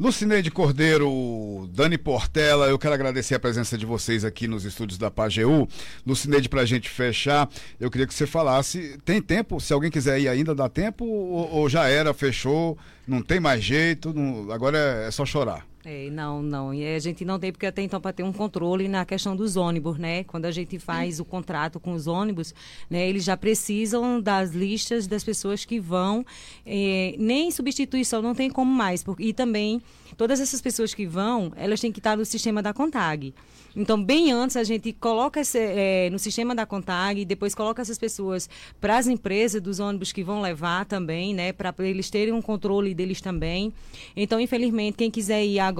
Lucineide 0.00 0.50
Cordeiro, 0.50 1.68
Dani 1.72 1.98
Portela, 1.98 2.66
eu 2.66 2.78
quero 2.78 2.94
agradecer 2.94 3.34
a 3.34 3.40
presença 3.40 3.76
de 3.76 3.84
vocês 3.86 4.24
aqui 4.24 4.48
nos 4.48 4.64
estúdios 4.64 4.98
da 4.98 5.10
Pajeú. 5.10 5.68
Lucineide, 6.04 6.48
para 6.48 6.62
a 6.62 6.64
gente 6.64 6.88
fechar, 6.88 7.48
eu 7.78 7.90
queria 7.90 8.06
que 8.06 8.14
você 8.14 8.26
falasse, 8.26 8.98
tem 9.04 9.20
tempo? 9.20 9.60
Se 9.60 9.72
alguém 9.72 9.90
quiser 9.90 10.18
ir 10.18 10.28
ainda, 10.28 10.54
dá 10.54 10.68
tempo? 10.68 11.04
Ou, 11.04 11.50
ou 11.52 11.68
já 11.68 11.88
era, 11.88 12.12
fechou, 12.14 12.76
não 13.06 13.22
tem 13.22 13.38
mais 13.38 13.62
jeito, 13.62 14.12
não, 14.12 14.50
agora 14.50 14.78
é, 14.78 15.08
é 15.08 15.10
só 15.10 15.24
chorar? 15.26 15.66
É, 15.84 16.08
não, 16.10 16.40
não. 16.40 16.72
E 16.72 16.86
a 16.86 16.98
gente 17.00 17.24
não 17.24 17.40
tem, 17.40 17.50
porque 17.50 17.66
até 17.66 17.82
então, 17.82 18.00
para 18.00 18.12
ter 18.12 18.22
um 18.22 18.32
controle 18.32 18.86
na 18.86 19.04
questão 19.04 19.34
dos 19.34 19.56
ônibus, 19.56 19.98
né? 19.98 20.22
Quando 20.24 20.44
a 20.44 20.50
gente 20.50 20.78
faz 20.78 21.18
o 21.18 21.24
contrato 21.24 21.80
com 21.80 21.92
os 21.92 22.06
ônibus, 22.06 22.54
né, 22.88 23.08
eles 23.08 23.24
já 23.24 23.36
precisam 23.36 24.20
das 24.20 24.52
listas 24.52 25.08
das 25.08 25.24
pessoas 25.24 25.64
que 25.64 25.80
vão. 25.80 26.24
Eh, 26.64 27.16
nem 27.18 27.50
substituição 27.50 28.22
não 28.22 28.34
tem 28.34 28.48
como 28.48 28.72
mais. 28.72 29.02
Porque, 29.02 29.24
e 29.24 29.32
também, 29.32 29.82
todas 30.16 30.40
essas 30.40 30.60
pessoas 30.60 30.94
que 30.94 31.04
vão, 31.04 31.52
elas 31.56 31.80
têm 31.80 31.90
que 31.90 31.98
estar 31.98 32.16
no 32.16 32.24
sistema 32.24 32.62
da 32.62 32.72
Contag. 32.72 33.34
Então, 33.74 34.02
bem 34.02 34.30
antes, 34.30 34.56
a 34.56 34.64
gente 34.64 34.92
coloca 34.92 35.40
esse, 35.40 35.58
é, 35.58 36.10
no 36.10 36.18
sistema 36.18 36.54
da 36.54 36.66
Contag, 36.66 37.24
depois 37.24 37.54
coloca 37.54 37.80
essas 37.80 37.98
pessoas 37.98 38.48
para 38.78 38.98
as 38.98 39.06
empresas 39.06 39.62
dos 39.62 39.80
ônibus 39.80 40.12
que 40.12 40.22
vão 40.22 40.42
levar 40.42 40.84
também, 40.84 41.34
né? 41.34 41.52
Para 41.52 41.74
eles 41.78 42.10
terem 42.10 42.34
um 42.34 42.42
controle 42.42 42.94
deles 42.94 43.20
também. 43.20 43.72
Então, 44.14 44.38
infelizmente, 44.38 44.96
quem 44.96 45.10
quiser 45.10 45.44
ir 45.44 45.58
agora, 45.58 45.71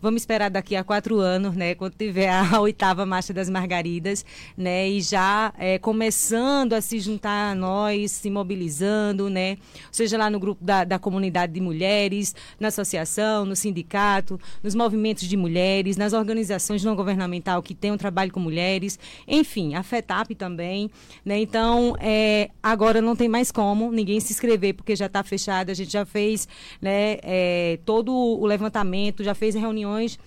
vamos 0.00 0.22
esperar 0.22 0.50
daqui 0.50 0.76
a 0.76 0.82
quatro 0.82 1.18
anos, 1.18 1.54
né? 1.54 1.74
Quando 1.74 1.94
tiver 1.94 2.28
a 2.28 2.58
oitava 2.60 3.04
Marcha 3.04 3.32
das 3.32 3.48
Margaridas, 3.48 4.24
né? 4.56 4.88
E 4.88 5.00
já 5.00 5.52
é, 5.58 5.78
começando 5.78 6.72
a 6.72 6.80
se 6.80 6.98
juntar 6.98 7.52
a 7.52 7.54
nós, 7.54 8.12
se 8.12 8.30
mobilizando, 8.30 9.28
né? 9.28 9.58
Seja 9.90 10.18
lá 10.18 10.30
no 10.30 10.38
grupo 10.40 10.64
da, 10.64 10.84
da 10.84 10.98
comunidade 10.98 11.52
de 11.52 11.60
mulheres, 11.60 12.34
na 12.58 12.68
associação, 12.68 13.44
no 13.44 13.54
sindicato, 13.54 14.40
nos 14.62 14.74
movimentos 14.74 15.28
de 15.28 15.36
mulheres, 15.36 15.96
nas 15.96 16.12
organizações 16.12 16.82
não 16.84 16.96
governamental 16.96 17.62
que 17.62 17.74
tem 17.74 17.92
um 17.92 17.96
trabalho 17.96 18.32
com 18.32 18.40
mulheres, 18.40 18.98
enfim, 19.26 19.74
a 19.74 19.82
FETAP 19.82 20.34
também, 20.34 20.90
né? 21.24 21.38
Então, 21.38 21.96
é, 22.00 22.50
agora 22.62 23.00
não 23.00 23.16
tem 23.16 23.28
mais 23.28 23.50
como 23.50 23.90
ninguém 23.92 24.20
se 24.20 24.32
inscrever, 24.32 24.74
porque 24.74 24.96
já 24.96 25.06
está 25.06 25.22
fechado, 25.22 25.70
a 25.70 25.74
gente 25.74 25.92
já 25.92 26.04
fez 26.04 26.48
né, 26.80 27.18
é, 27.22 27.78
todo 27.84 28.12
o 28.12 28.46
levantamento, 28.46 29.24
já 29.26 29.34
fez 29.34 29.54
reuniões 29.54 30.18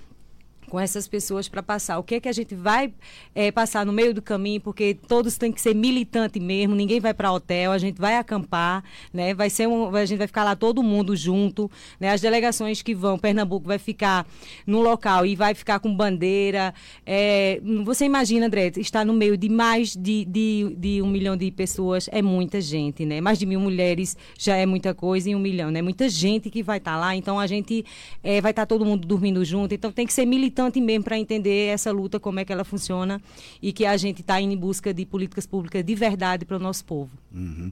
com 0.70 0.80
essas 0.80 1.08
pessoas 1.08 1.50
para 1.50 1.62
passar. 1.62 1.98
O 1.98 2.04
que 2.04 2.16
é 2.16 2.20
que 2.20 2.30
a 2.30 2.32
gente 2.32 2.56
vai 2.56 2.94
é, 3.34 3.52
passar 3.52 3.86
no 3.86 3.92
meio 3.92 4.14
do 4.14 4.22
caminho, 4.22 4.62
porque 4.62 4.94
todos 4.94 5.38
têm 5.38 5.52
que 5.52 5.60
ser 5.60 5.76
militante 5.76 6.40
mesmo, 6.40 6.76
ninguém 6.76 7.00
vai 7.00 7.14
para 7.14 7.32
hotel, 7.32 7.72
a 7.72 7.78
gente 7.78 8.00
vai 8.00 8.16
acampar, 8.16 8.84
né? 9.12 9.34
Vai 9.34 9.50
ser 9.50 9.68
um, 9.68 9.94
a 9.96 10.06
gente 10.06 10.20
vai 10.20 10.28
ficar 10.28 10.44
lá 10.44 10.56
todo 10.56 10.84
mundo 10.84 11.16
junto, 11.16 11.70
né? 12.00 12.12
As 12.12 12.22
delegações 12.22 12.82
que 12.82 12.94
vão, 12.94 13.18
Pernambuco 13.18 13.68
vai 13.68 13.80
ficar 13.80 14.26
no 14.66 14.82
local 14.82 15.26
e 15.26 15.36
vai 15.36 15.56
ficar 15.56 15.80
com 15.80 15.94
bandeira. 15.94 16.74
É, 17.06 17.60
você 17.84 18.06
imagina, 18.06 18.46
André, 18.46 18.72
estar 18.78 19.04
no 19.04 19.14
meio 19.14 19.36
de 19.36 19.50
mais 19.50 19.96
de, 19.96 20.24
de, 20.26 20.76
de, 20.78 21.02
um 21.02 21.08
milhão 21.08 21.36
de 21.36 21.50
pessoas 21.52 22.08
é 22.12 22.22
muita 22.22 22.62
gente, 22.62 23.06
né? 23.06 23.20
Mais 23.20 23.40
de 23.40 23.46
mil 23.46 23.60
mulheres 23.60 24.16
já 24.38 24.56
é 24.56 24.66
muita 24.66 24.94
coisa 24.94 25.30
e 25.30 25.36
um 25.36 25.40
milhão, 25.40 25.72
né? 25.72 25.82
Muita 25.82 26.08
gente 26.08 26.50
que 26.50 26.62
vai 26.62 26.78
estar 26.78 26.94
tá 26.94 26.98
lá, 26.98 27.16
então 27.16 27.40
a 27.40 27.48
gente 27.48 27.84
é, 28.24 28.40
vai 28.40 28.52
estar 28.52 28.64
tá 28.64 28.66
todo 28.68 28.86
mundo 28.86 29.08
dormindo 29.08 29.44
junto, 29.44 29.74
então 29.74 29.92
tem 29.92 30.06
que 30.06 30.14
ser 30.14 30.26
militante 30.26 30.59
importante 30.60 30.82
mesmo 30.82 31.06
para 31.06 31.18
entender 31.18 31.68
essa 31.68 31.92
luta, 31.92 32.20
como 32.20 32.40
é 32.40 32.46
que 32.46 32.52
ela 32.52 32.64
funciona 32.64 33.22
e 33.62 33.72
que 33.72 33.86
a 33.86 33.96
gente 33.96 34.22
está 34.22 34.42
em 34.42 34.56
busca 34.58 34.94
de 34.94 35.06
políticas 35.06 35.46
públicas 35.46 35.84
de 35.84 35.96
verdade 35.96 36.46
para 36.46 36.58
o 36.58 36.60
nosso 36.60 36.84
povo. 36.84 37.10
Uhum. 37.34 37.72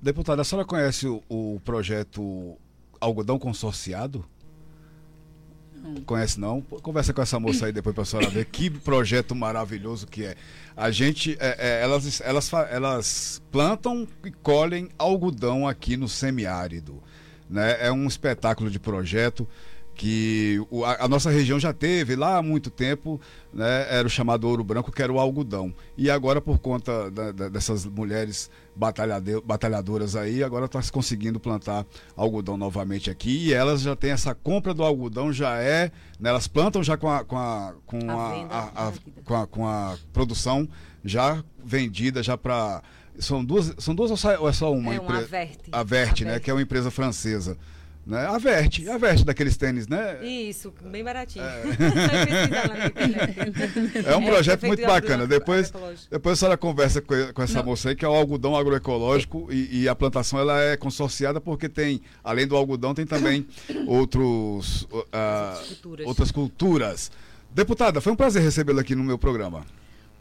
Deputada, 0.00 0.42
a 0.42 0.44
senhora 0.44 0.66
conhece 0.66 1.08
o, 1.08 1.22
o 1.28 1.60
projeto 1.64 2.56
Algodão 3.00 3.38
Consorciado? 3.38 4.24
Conhece 6.06 6.40
não? 6.40 6.62
Conversa 6.62 7.12
com 7.12 7.20
essa 7.20 7.38
moça 7.38 7.66
aí 7.66 7.72
depois 7.72 7.94
para 7.94 8.02
a 8.02 8.06
senhora 8.06 8.30
ver 8.30 8.46
que 8.46 8.70
projeto 8.70 9.34
maravilhoso 9.34 10.06
que 10.06 10.24
é. 10.24 10.34
A 10.74 10.90
gente, 10.90 11.36
é, 11.38 11.56
é, 11.58 11.82
elas, 11.82 12.22
elas, 12.22 12.52
elas 12.70 13.42
plantam 13.52 14.08
e 14.24 14.30
colhem 14.30 14.88
algodão 14.98 15.68
aqui 15.68 15.96
no 15.96 16.08
semiárido. 16.08 17.02
Né? 17.50 17.76
É 17.86 17.92
um 17.92 18.06
espetáculo 18.06 18.70
de 18.70 18.78
projeto 18.78 19.46
que 19.94 20.60
a, 20.84 21.04
a, 21.04 21.08
nossa 21.08 21.30
região 21.30 21.58
já 21.58 21.72
teve 21.72 22.16
lá 22.16 22.38
há 22.38 22.42
muito 22.42 22.68
tempo, 22.70 23.20
né, 23.52 23.86
era 23.88 24.06
o 24.06 24.10
chamado 24.10 24.48
ouro 24.48 24.64
branco, 24.64 24.90
que 24.90 25.02
era 25.02 25.12
o 25.12 25.18
algodão. 25.18 25.72
E 25.96 26.10
agora, 26.10 26.40
por 26.40 26.58
conta 26.58 27.10
da, 27.10 27.32
da, 27.32 27.48
dessas 27.48 27.86
mulheres 27.86 28.50
batalhadoras 29.44 30.16
aí, 30.16 30.42
agora 30.42 30.66
está 30.66 30.82
se 30.82 30.90
conseguindo 30.90 31.38
plantar 31.38 31.86
algodão 32.16 32.56
novamente 32.56 33.08
aqui. 33.10 33.46
E 33.46 33.54
elas 33.54 33.82
já 33.82 33.94
têm 33.94 34.10
essa 34.10 34.34
compra 34.34 34.74
do 34.74 34.82
algodão, 34.82 35.32
já 35.32 35.58
é. 35.58 35.92
Né, 36.18 36.30
elas 36.30 36.48
plantam 36.48 36.82
já 36.82 36.96
com 36.96 37.08
a, 37.08 37.24
com 37.24 37.38
a, 37.38 37.74
com 37.86 38.10
a, 38.10 38.88
a 38.88 38.92
com, 39.24 39.34
a, 39.36 39.46
com 39.46 39.66
a 39.68 39.96
produção 40.12 40.68
já 41.04 41.44
vendida, 41.62 42.22
já 42.22 42.36
para. 42.36 42.82
São 43.16 43.44
duas, 43.44 43.72
são 43.78 43.94
duas 43.94 44.10
ou 44.10 44.48
é 44.48 44.52
só 44.52 44.72
uma? 44.72 44.92
É 44.92 44.98
uma 44.98 45.18
Averte. 45.18 45.68
Averte, 45.70 46.24
né? 46.24 46.40
Que 46.40 46.50
é 46.50 46.54
uma 46.54 46.62
empresa 46.62 46.90
francesa. 46.90 47.56
Né? 48.06 48.26
A 48.26 48.36
verte, 48.36 48.86
a 48.88 48.98
verte 48.98 49.24
daqueles 49.24 49.56
tênis, 49.56 49.88
né? 49.88 50.22
Isso, 50.22 50.74
bem 50.90 51.02
baratinho. 51.02 51.42
É, 51.42 51.62
é 54.12 54.16
um 54.16 54.24
projeto 54.26 54.64
é, 54.64 54.66
muito 54.66 54.84
bacana. 54.84 55.26
Depois, 55.26 55.72
depois 56.10 56.34
a 56.34 56.36
senhora 56.36 56.58
conversa 56.58 57.00
com, 57.00 57.14
com 57.32 57.42
essa 57.42 57.60
Não. 57.60 57.64
moça 57.64 57.88
aí, 57.88 57.96
que 57.96 58.04
é 58.04 58.08
o 58.08 58.12
algodão 58.12 58.54
agroecológico, 58.54 59.48
e, 59.50 59.84
e, 59.84 59.88
a 59.88 59.94
plantação 59.94 60.38
ela 60.38 60.60
é 60.60 60.76
consorciada 60.76 61.40
porque 61.40 61.66
tem, 61.66 62.02
além 62.22 62.46
do 62.46 62.54
algodão, 62.54 62.92
tem 62.92 63.06
também 63.06 63.46
outros, 63.88 64.82
uh, 64.82 65.66
culturas. 65.66 66.06
outras 66.06 66.30
culturas. 66.30 67.10
Deputada, 67.54 68.02
foi 68.02 68.12
um 68.12 68.16
prazer 68.16 68.42
recebê-la 68.42 68.82
aqui 68.82 68.94
no 68.94 69.02
meu 69.02 69.16
programa. 69.16 69.64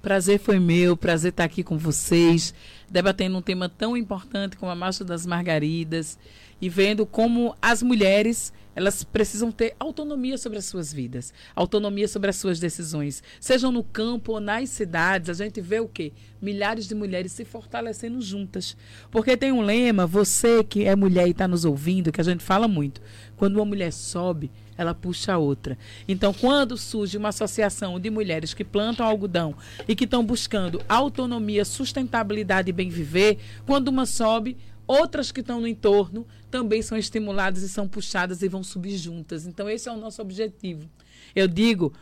Prazer 0.02 0.40
foi 0.40 0.60
meu, 0.60 0.96
prazer 0.96 1.32
estar 1.32 1.44
aqui 1.44 1.64
com 1.64 1.78
vocês, 1.78 2.54
debatendo 2.90 3.38
um 3.38 3.42
tema 3.42 3.68
tão 3.68 3.98
importante 3.98 4.56
como 4.56 4.72
a 4.72 4.76
Marcha 4.76 5.04
das 5.04 5.26
Margaridas 5.26 6.18
e 6.62 6.70
vendo 6.70 7.06
como 7.06 7.56
as 7.62 7.82
mulheres 7.84 8.54
elas 8.76 9.04
precisam 9.04 9.52
ter 9.52 9.76
autonomia 9.80 10.38
sobre 10.38 10.58
as 10.58 10.66
suas 10.66 10.92
vidas, 10.92 11.34
autonomia 11.56 12.08
sobre 12.08 12.30
as 12.30 12.38
suas 12.38 12.60
decisões, 12.60 13.22
sejam 13.40 13.72
no 13.72 13.84
campo 13.84 14.34
ou 14.34 14.40
nas 14.40 14.70
cidades. 14.70 15.30
A 15.30 15.34
gente 15.34 15.62
vê 15.62 15.80
o 15.80 15.88
quê? 15.88 16.12
Milhares 16.42 16.88
de 16.88 16.96
mulheres 16.96 17.32
se 17.32 17.46
fortalecendo 17.46 18.20
juntas, 18.20 18.76
porque 19.12 19.38
tem 19.38 19.52
um 19.52 19.62
lema. 19.62 20.06
Você 20.06 20.64
que 20.64 20.86
é 20.86 20.96
mulher 20.96 21.28
e 21.28 21.32
está 21.32 21.48
nos 21.48 21.66
ouvindo, 21.66 22.12
que 22.12 22.22
a 22.22 22.24
gente 22.24 22.44
fala 22.44 22.68
muito. 22.68 23.02
Quando 23.38 23.58
uma 23.58 23.66
mulher 23.66 23.92
sobe, 23.94 24.52
ela 24.76 24.94
puxa 24.94 25.34
a 25.34 25.38
outra. 25.38 25.78
Então, 26.08 26.34
quando 26.34 26.78
surge 26.78 27.18
uma 27.18 27.30
associação 27.30 28.00
de 28.00 28.10
mulheres 28.10 28.54
que 28.54 28.64
plantam 28.64 29.06
algodão 29.06 29.56
e 29.88 29.96
que 29.96 30.06
estão 30.06 30.26
buscando 30.26 30.82
autonomia, 30.90 31.64
sustentabilidade 31.64 32.70
e 32.70 32.74
bem 32.74 32.90
viver, 32.90 33.38
quando 33.66 33.90
uma 33.90 34.06
sobe, 34.06 34.58
outras 34.88 35.32
que 35.32 35.42
estão 35.42 35.62
no 35.62 35.68
entorno 35.68 36.28
também 36.50 36.82
são 36.82 36.98
estimuladas 36.98 37.64
e 37.64 37.70
são 37.70 37.88
puxadas 37.88 38.42
e 38.42 38.48
vão 38.48 38.64
subir 38.64 38.98
juntas. 38.98 39.46
Então, 39.46 39.70
esse 39.70 39.90
é 39.90 39.92
o 39.92 39.98
nosso 39.98 40.22
objetivo. 40.22 40.90
Eu 41.36 41.48
digo, 41.48 41.94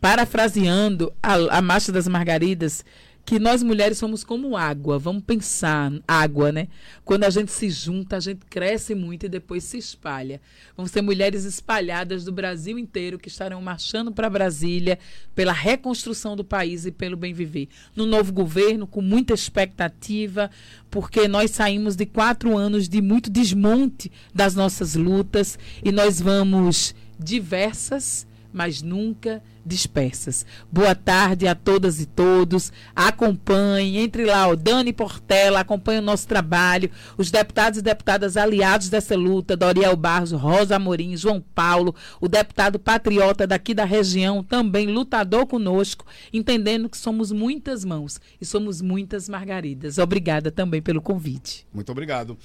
parafraseando 0.00 1.12
a, 1.22 1.58
a 1.58 1.62
Marcha 1.62 1.92
das 1.92 2.08
Margaridas, 2.08 2.84
que 3.24 3.38
nós 3.38 3.62
mulheres 3.62 3.96
somos 3.96 4.22
como 4.22 4.56
água. 4.56 4.98
Vamos 4.98 5.22
pensar, 5.22 5.90
água, 6.06 6.52
né? 6.52 6.68
Quando 7.04 7.24
a 7.24 7.30
gente 7.30 7.50
se 7.50 7.70
junta, 7.70 8.16
a 8.16 8.20
gente 8.20 8.44
cresce 8.50 8.94
muito 8.94 9.24
e 9.26 9.28
depois 9.28 9.64
se 9.64 9.78
espalha. 9.78 10.40
Vão 10.76 10.86
ser 10.86 11.00
mulheres 11.00 11.44
espalhadas 11.44 12.24
do 12.24 12.32
Brasil 12.32 12.78
inteiro 12.78 13.18
que 13.18 13.28
estarão 13.28 13.62
marchando 13.62 14.12
para 14.12 14.28
Brasília 14.28 14.98
pela 15.34 15.52
reconstrução 15.52 16.36
do 16.36 16.44
país 16.44 16.84
e 16.84 16.92
pelo 16.92 17.16
bem 17.16 17.32
viver. 17.32 17.68
No 17.96 18.04
novo 18.04 18.32
governo, 18.32 18.86
com 18.86 19.00
muita 19.00 19.32
expectativa, 19.32 20.50
porque 20.90 21.26
nós 21.26 21.50
saímos 21.50 21.96
de 21.96 22.04
quatro 22.04 22.56
anos 22.56 22.88
de 22.88 23.00
muito 23.00 23.30
desmonte 23.30 24.12
das 24.34 24.54
nossas 24.54 24.94
lutas 24.94 25.58
e 25.82 25.90
nós 25.90 26.20
vamos 26.20 26.94
diversas, 27.18 28.26
mas 28.54 28.80
nunca 28.80 29.42
dispersas. 29.66 30.46
Boa 30.70 30.94
tarde 30.94 31.48
a 31.48 31.54
todas 31.54 32.00
e 32.00 32.06
todos. 32.06 32.72
Acompanhe, 32.94 33.98
entre 33.98 34.24
lá, 34.24 34.46
o 34.46 34.56
Dani 34.56 34.92
Portela, 34.92 35.60
acompanhe 35.60 35.98
o 35.98 36.02
nosso 36.02 36.28
trabalho. 36.28 36.90
Os 37.18 37.30
deputados 37.30 37.80
e 37.80 37.82
deputadas 37.82 38.36
aliados 38.36 38.88
dessa 38.88 39.16
luta, 39.16 39.56
Doriel 39.56 39.96
Barros, 39.96 40.30
Rosa 40.32 40.76
Amorim, 40.76 41.16
João 41.16 41.42
Paulo, 41.54 41.94
o 42.20 42.28
deputado 42.28 42.78
patriota 42.78 43.46
daqui 43.46 43.74
da 43.74 43.84
região, 43.84 44.44
também 44.44 44.86
lutador 44.86 45.46
conosco, 45.46 46.06
entendendo 46.32 46.88
que 46.88 46.96
somos 46.96 47.32
muitas 47.32 47.84
mãos 47.84 48.20
e 48.40 48.44
somos 48.44 48.80
muitas 48.80 49.28
margaridas. 49.28 49.98
Obrigada 49.98 50.50
também 50.50 50.80
pelo 50.80 51.02
convite. 51.02 51.66
Muito 51.72 51.90
obrigado. 51.90 52.38